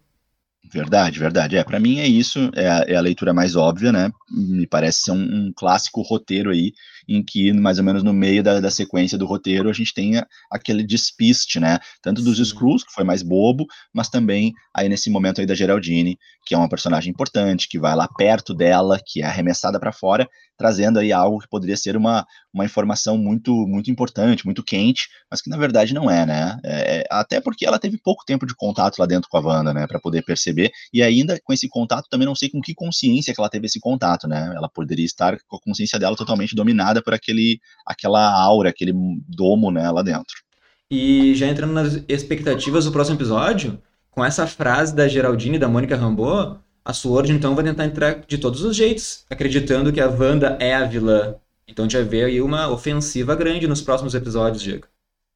[0.72, 1.56] Verdade, verdade.
[1.56, 4.10] É, para mim é isso, é a, é a, leitura mais óbvia, né?
[4.30, 6.72] Me parece ser um, um, clássico roteiro aí,
[7.08, 10.14] em que mais ou menos no meio da, da sequência do roteiro a gente tem
[10.50, 11.78] aquele despiste, né?
[12.02, 12.36] Tanto dos.
[12.46, 16.58] Skrulls, que foi mais bobo, mas também aí nesse momento aí da Geraldine, que é
[16.58, 21.12] uma personagem importante, que vai lá perto dela, que é arremessada para fora, trazendo aí
[21.12, 25.56] algo que poderia ser uma, uma informação muito muito importante, muito quente, mas que na
[25.56, 26.58] verdade não é, né?
[26.64, 29.72] É, é até porque ela teve pouco tempo de contato lá dentro com a Wanda,
[29.74, 33.34] né, para poder perceber, e ainda com esse contato também não sei com que consciência
[33.34, 34.52] que ela teve esse contato, né?
[34.54, 38.92] Ela poderia estar com a consciência dela totalmente dominada por aquele aquela aura, aquele
[39.28, 40.46] domo, né, lá dentro.
[40.90, 45.68] E já entrando nas expectativas do próximo episódio, com essa frase da Geraldine e da
[45.68, 50.08] Mônica Rambeau, a Sword então vai tentar entrar de todos os jeitos, acreditando que a
[50.08, 51.34] Wanda é a vilã.
[51.66, 54.86] Então vai ver aí uma ofensiva grande nos próximos episódios, Diego.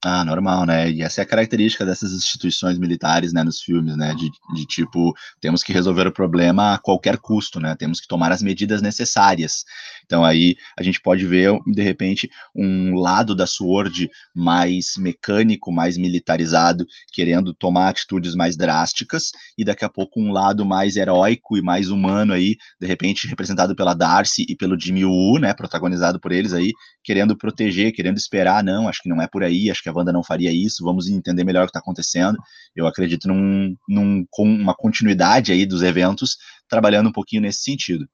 [0.03, 0.91] Ah, normal, né?
[0.91, 5.13] E essa é a característica dessas instituições militares, né, nos filmes, né, de, de tipo,
[5.43, 9.63] temos que resolver o problema a qualquer custo, né, temos que tomar as medidas necessárias.
[10.07, 15.99] Então aí a gente pode ver, de repente, um lado da Sword mais mecânico, mais
[15.99, 21.63] militarizado, querendo tomar atitudes mais drásticas, e daqui a pouco um lado mais heróico e
[21.63, 26.33] mais humano aí, de repente representado pela Darcy e pelo Jimmy Woo, né, protagonizado por
[26.33, 26.73] eles aí,
[27.05, 30.13] querendo proteger, querendo esperar, não, acho que não é por aí, acho que a Wanda
[30.13, 32.39] não faria isso, vamos entender melhor o que está acontecendo.
[32.75, 36.37] Eu acredito num, num, com uma continuidade aí dos eventos,
[36.69, 38.07] trabalhando um pouquinho nesse sentido.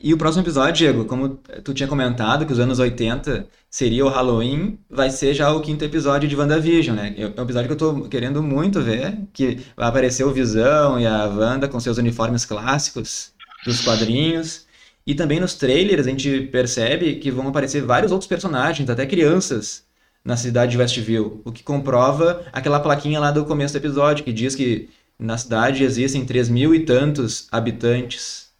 [0.00, 4.08] E o próximo episódio, Diego, como tu tinha comentado que os anos 80 seria o
[4.08, 7.14] Halloween, vai ser já o quinto episódio de WandaVision, né?
[7.18, 11.06] É um episódio que eu tô querendo muito ver, que vai aparecer o Visão e
[11.06, 13.32] a Wanda com seus uniformes clássicos
[13.64, 14.66] dos quadrinhos.
[15.04, 19.82] E também nos trailers a gente percebe que vão aparecer vários outros personagens, até crianças,
[20.28, 24.30] na cidade de Westview, o que comprova aquela plaquinha lá do começo do episódio, que
[24.30, 28.50] diz que na cidade existem três mil e tantos habitantes.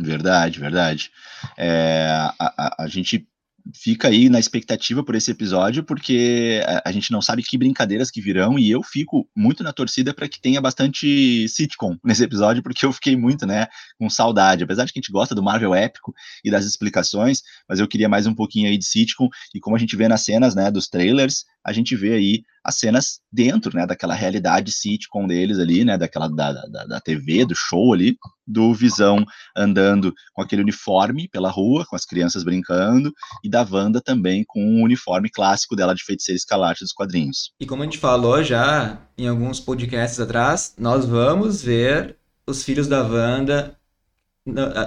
[0.00, 1.12] Verdade, verdade.
[1.58, 3.28] É, a, a, a gente
[3.74, 8.20] fica aí na expectativa por esse episódio, porque a, gente não sabe que brincadeiras que
[8.20, 12.84] virão, e eu fico muito na torcida para que tenha bastante sitcom nesse episódio, porque
[12.84, 13.66] eu fiquei muito, né,
[13.98, 14.64] com saudade.
[14.64, 16.14] Apesar de que a gente gosta do Marvel épico
[16.44, 19.78] e das explicações, mas eu queria mais um pouquinho aí de sitcom, e como a
[19.78, 23.86] gente vê nas cenas, né, dos trailers, a gente vê aí as cenas dentro, né,
[23.86, 28.74] daquela realidade sitcom deles ali, né, daquela da, da, da TV, do show ali, do
[28.74, 29.24] Visão
[29.56, 34.60] andando com aquele uniforme pela rua, com as crianças brincando, e da Wanda também com
[34.60, 37.52] o uniforme clássico dela de feiticeira escalarte dos quadrinhos.
[37.58, 42.86] E como a gente falou já em alguns podcasts atrás, nós vamos ver os filhos
[42.86, 43.76] da Wanda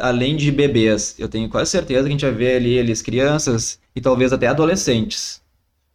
[0.01, 1.15] além de bebês.
[1.17, 4.47] Eu tenho quase certeza que a gente vai ver ali eles crianças e talvez até
[4.47, 5.42] adolescentes.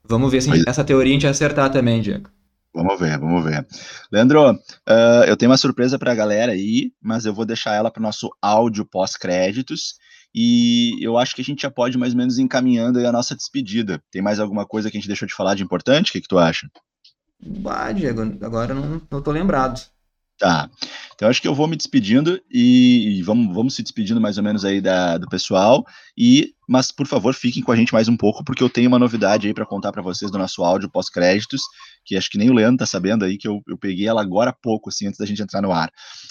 [0.08, 0.66] Vamos ver se Mas...
[0.66, 2.30] essa teoria a gente acertar também, Diego.
[2.74, 3.66] Vamos ver, vamos ver.
[4.12, 7.90] Leandro, uh, eu tenho uma surpresa para a galera aí, mas eu vou deixar ela
[7.90, 9.94] para o nosso áudio pós-créditos.
[10.34, 14.00] E eu acho que a gente já pode mais ou menos encaminhando a nossa despedida.
[14.10, 16.10] Tem mais alguma coisa que a gente deixou de falar de importante?
[16.10, 16.68] O que, que tu acha?
[17.40, 19.80] Bah, Diego, agora não, não tô lembrado.
[20.38, 20.70] Tá.
[21.14, 24.44] Então acho que eu vou me despedindo e, e vamos, vamos se despedindo mais ou
[24.44, 25.84] menos aí da, do pessoal.
[26.16, 28.98] E mas por favor fiquem com a gente mais um pouco, porque eu tenho uma
[28.98, 31.62] novidade aí para contar para vocês do nosso áudio pós-créditos,
[32.04, 34.50] que acho que nem o Leandro tá sabendo aí, que eu, eu peguei ela agora
[34.50, 35.88] há pouco, assim, antes da gente entrar no ar.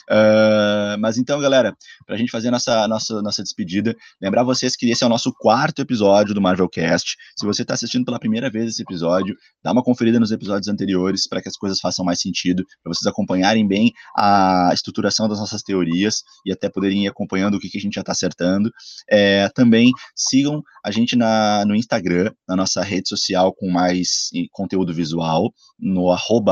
[0.10, 1.76] Uh, mas então, galera,
[2.06, 5.34] para a gente fazer nossa, nossa, nossa despedida, lembrar vocês que esse é o nosso
[5.34, 7.16] quarto episódio do Marvelcast.
[7.38, 11.28] Se você está assistindo pela primeira vez esse episódio, dá uma conferida nos episódios anteriores
[11.28, 15.62] para que as coisas façam mais sentido, para vocês acompanharem bem a estruturação das nossas
[15.62, 18.72] teorias e até poderem ir acompanhando o que, que a gente já está acertando.
[19.10, 19.92] É, também
[20.30, 26.08] sigam a gente na, no Instagram, na nossa rede social com mais conteúdo visual, no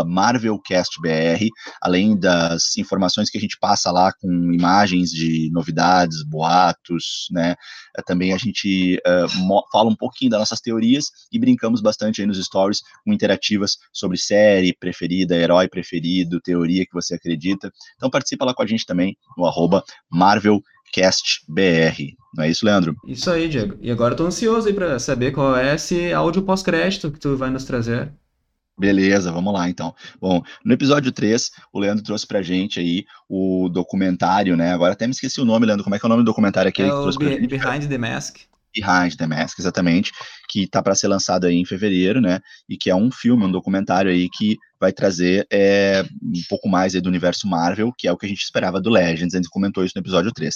[0.06, 1.50] MarvelCastBR,
[1.82, 7.56] além das informações que a gente passa lá com imagens de novidades, boatos, né?
[7.98, 12.28] É, também a gente uh, fala um pouquinho das nossas teorias e brincamos bastante aí
[12.28, 17.72] nos stories com interativas sobre série preferida, herói preferido, teoria que você acredita.
[17.96, 20.75] Então participa lá com a gente também no arroba MarvelCastBR.
[22.36, 22.96] Não é isso, Leandro?
[23.08, 23.78] Isso aí, Diego.
[23.82, 27.38] E agora eu tô ansioso aí para saber qual é esse áudio pós-crédito que tu
[27.38, 28.12] vai nos trazer.
[28.78, 29.96] Beleza, vamos lá então.
[30.20, 34.74] Bom, no episódio 3, o Leandro trouxe pra gente aí o documentário, né?
[34.74, 35.84] Agora até me esqueci o nome, Leandro.
[35.84, 36.82] Como é que é o nome do documentário aqui?
[36.82, 38.40] É o Be Behind the Mask.
[38.76, 40.12] Behind the Mask, exatamente,
[40.50, 42.42] que tá para ser lançado aí em fevereiro, né?
[42.68, 46.94] E que é um filme, um documentário aí que vai trazer é, um pouco mais
[46.94, 49.84] do universo Marvel, que é o que a gente esperava do Legends, a gente comentou
[49.84, 50.54] isso no episódio 3.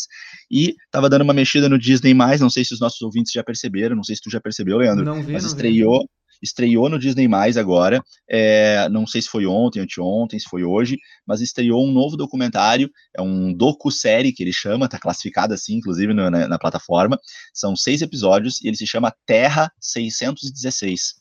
[0.51, 3.95] E tava dando uma mexida no Disney+, não sei se os nossos ouvintes já perceberam,
[3.95, 6.07] não sei se tu já percebeu, Leandro, não vi, mas não estreou, vi
[6.41, 8.01] estreou no Disney Mais agora.
[8.29, 12.89] É, não sei se foi ontem, anteontem, se foi hoje, mas estreou um novo documentário,
[13.15, 17.19] é um docu-série que ele chama, tá classificado assim, inclusive na, na plataforma.
[17.53, 21.18] São seis episódios e ele se chama Terra 616.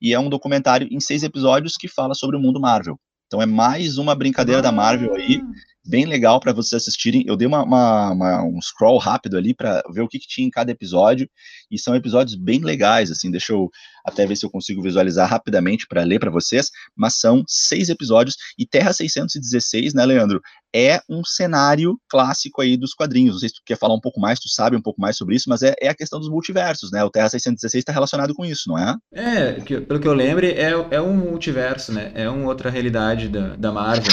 [0.00, 2.98] E é um documentário em seis episódios que fala sobre o mundo Marvel.
[3.26, 4.62] Então é mais uma brincadeira ah.
[4.62, 5.52] da Marvel aí, ah.
[5.86, 7.24] Bem legal para vocês assistirem.
[7.26, 10.46] Eu dei uma, uma, uma, um scroll rápido ali para ver o que, que, tinha
[10.46, 11.28] em cada episódio,
[11.70, 13.70] e são episódios bem legais, assim, deixa eu
[14.04, 18.36] até ver se eu consigo visualizar rapidamente para ler para vocês, mas são seis episódios,
[18.58, 20.40] e Terra 616, né, Leandro,
[20.74, 23.34] é um cenário clássico aí dos quadrinhos.
[23.34, 25.34] Não sei se tu quer falar um pouco mais, tu sabe um pouco mais sobre
[25.34, 27.02] isso, mas é, é a questão dos multiversos, né?
[27.02, 28.94] O Terra 616 está relacionado com isso, não é?
[29.14, 32.12] É, pelo que eu lembre, é, é um multiverso, né?
[32.14, 34.12] É uma outra realidade da, da Marvel.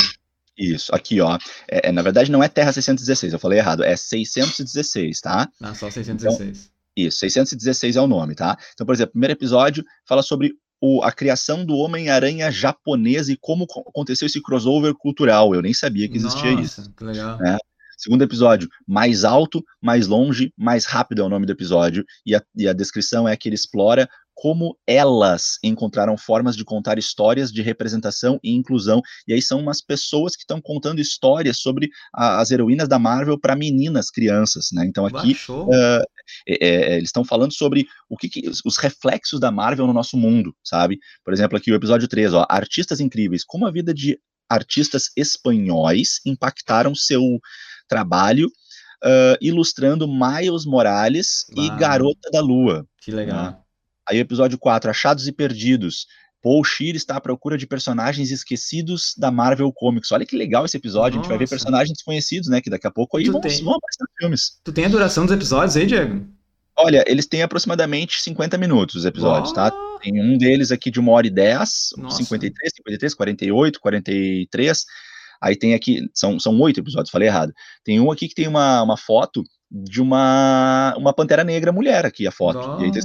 [0.58, 1.38] Isso, aqui, ó.
[1.70, 5.50] É, é, na verdade, não é Terra 616, eu falei errado, é 616, tá?
[5.62, 6.50] Ah, só 616.
[6.50, 8.58] Então, isso, 616 é o nome, tá?
[8.74, 13.38] Então, por exemplo, o primeiro episódio fala sobre o, a criação do Homem-Aranha japonês e
[13.38, 15.56] como aconteceu esse crossover cultural.
[15.56, 16.94] Eu nem sabia que existia Nossa, isso.
[16.94, 17.38] Que legal.
[17.40, 17.58] Né?
[17.98, 22.44] Segundo episódio, mais alto, mais longe, mais rápido é o nome do episódio, e a,
[22.54, 27.62] e a descrição é que ele explora como elas encontraram formas de contar histórias de
[27.62, 29.02] representação e inclusão.
[29.28, 33.40] E aí são umas pessoas que estão contando histórias sobre a, as heroínas da Marvel
[33.40, 34.86] para meninas, crianças, né?
[34.86, 36.04] Então aqui uh,
[36.48, 40.18] é, é, eles estão falando sobre o que, que, os reflexos da Marvel no nosso
[40.18, 41.00] mundo, sabe?
[41.24, 44.20] Por exemplo, aqui o episódio 3, ó, artistas incríveis, como a vida de
[44.50, 47.40] artistas espanhóis impactaram seu
[47.88, 48.48] trabalho
[49.04, 52.88] uh, ilustrando Miles Morales e Garota da Lua.
[53.02, 53.44] Que legal.
[53.44, 53.63] Né?
[54.08, 56.08] Aí o episódio 4, Achados e Perdidos.
[56.42, 60.12] Paul Shear está à procura de personagens esquecidos da Marvel Comics.
[60.12, 61.16] Olha que legal esse episódio.
[61.16, 61.20] Nossa.
[61.20, 62.60] A gente vai ver personagens desconhecidos, né?
[62.60, 63.64] Que daqui a pouco aí vão, tem...
[63.64, 64.60] vão aparecer filmes.
[64.62, 66.28] Tu tem a duração dos episódios aí, Diego?
[66.78, 69.54] Olha, eles têm aproximadamente 50 minutos os episódios, oh.
[69.54, 69.72] tá?
[70.02, 74.86] Tem um deles aqui de uma hora e 10, 53, 53, 48, 43.
[75.42, 77.54] Aí tem aqui, são, são oito episódios, falei errado.
[77.84, 82.28] Tem um aqui que tem uma, uma foto de uma, uma pantera negra mulher aqui,
[82.28, 82.82] a foto.
[82.82, 83.00] E aí tá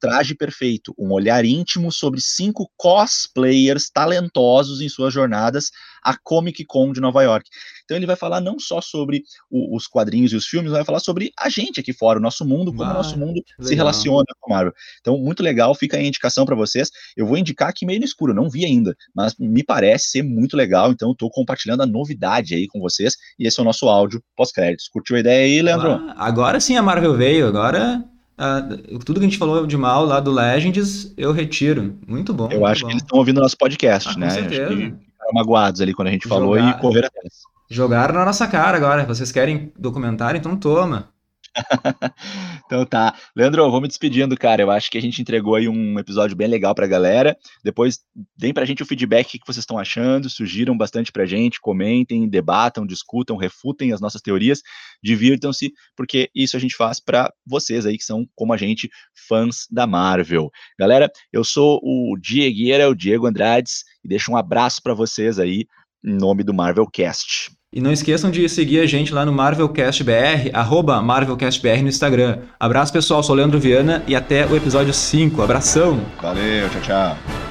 [0.00, 5.70] traje perfeito, um olhar íntimo sobre cinco cosplayers talentosos em suas jornadas
[6.02, 7.48] à Comic Con de Nova York.
[7.84, 11.00] Então ele vai falar não só sobre o, os quadrinhos e os filmes, vai falar
[11.00, 14.52] sobre a gente aqui fora, o nosso mundo, como o nosso mundo se relaciona com
[14.52, 14.72] a Marvel.
[15.00, 16.90] Então, muito legal, fica aí a indicação para vocês.
[17.16, 20.56] Eu vou indicar aqui meio no escuro, não vi ainda, mas me parece ser muito
[20.56, 24.22] legal, então estou compartilhando a novidade aí com vocês, e esse é o nosso áudio
[24.36, 24.88] pós-créditos.
[24.88, 25.90] Curtiu a ideia aí, Leandro?
[25.90, 28.04] Ah, agora sim a Marvel veio, agora
[28.40, 31.98] Uh, tudo que a gente falou de mal lá do Legends, eu retiro.
[32.08, 32.44] Muito bom.
[32.44, 32.86] Eu muito acho bom.
[32.86, 34.28] que eles estão ouvindo nosso podcast, ah, né?
[34.28, 34.64] Com certeza.
[34.64, 36.70] Acho que ficaram magoados ali quando a gente falou Jogar...
[36.70, 37.34] e correram atrás.
[37.68, 39.04] Jogaram na nossa cara agora.
[39.04, 40.38] Vocês querem documentário?
[40.38, 41.10] Então toma.
[42.64, 43.14] então tá.
[43.34, 44.62] Leandro, vou me despedindo, cara.
[44.62, 47.36] Eu acho que a gente entregou aí um episódio bem legal pra galera.
[47.64, 48.00] Depois,
[48.36, 52.86] deem pra gente o feedback que vocês estão achando, sugiram bastante pra gente, comentem, debatam,
[52.86, 54.62] discutam, refutem as nossas teorias,
[55.02, 58.88] divirtam-se, porque isso a gente faz para vocês aí que são, como a gente,
[59.28, 60.50] fãs da Marvel.
[60.78, 65.66] Galera, eu sou o Diegueira, o Diego Andrades, e deixo um abraço para vocês aí
[66.04, 67.50] em nome do Marvel Cast.
[67.72, 72.40] E não esqueçam de seguir a gente lá no MarvelCastBR, arroba MarvelCastBR no Instagram.
[72.58, 73.22] Abraço, pessoal.
[73.22, 75.40] Sou Leandro Viana e até o episódio 5.
[75.40, 76.00] Abração!
[76.20, 77.49] Valeu, tchau, tchau.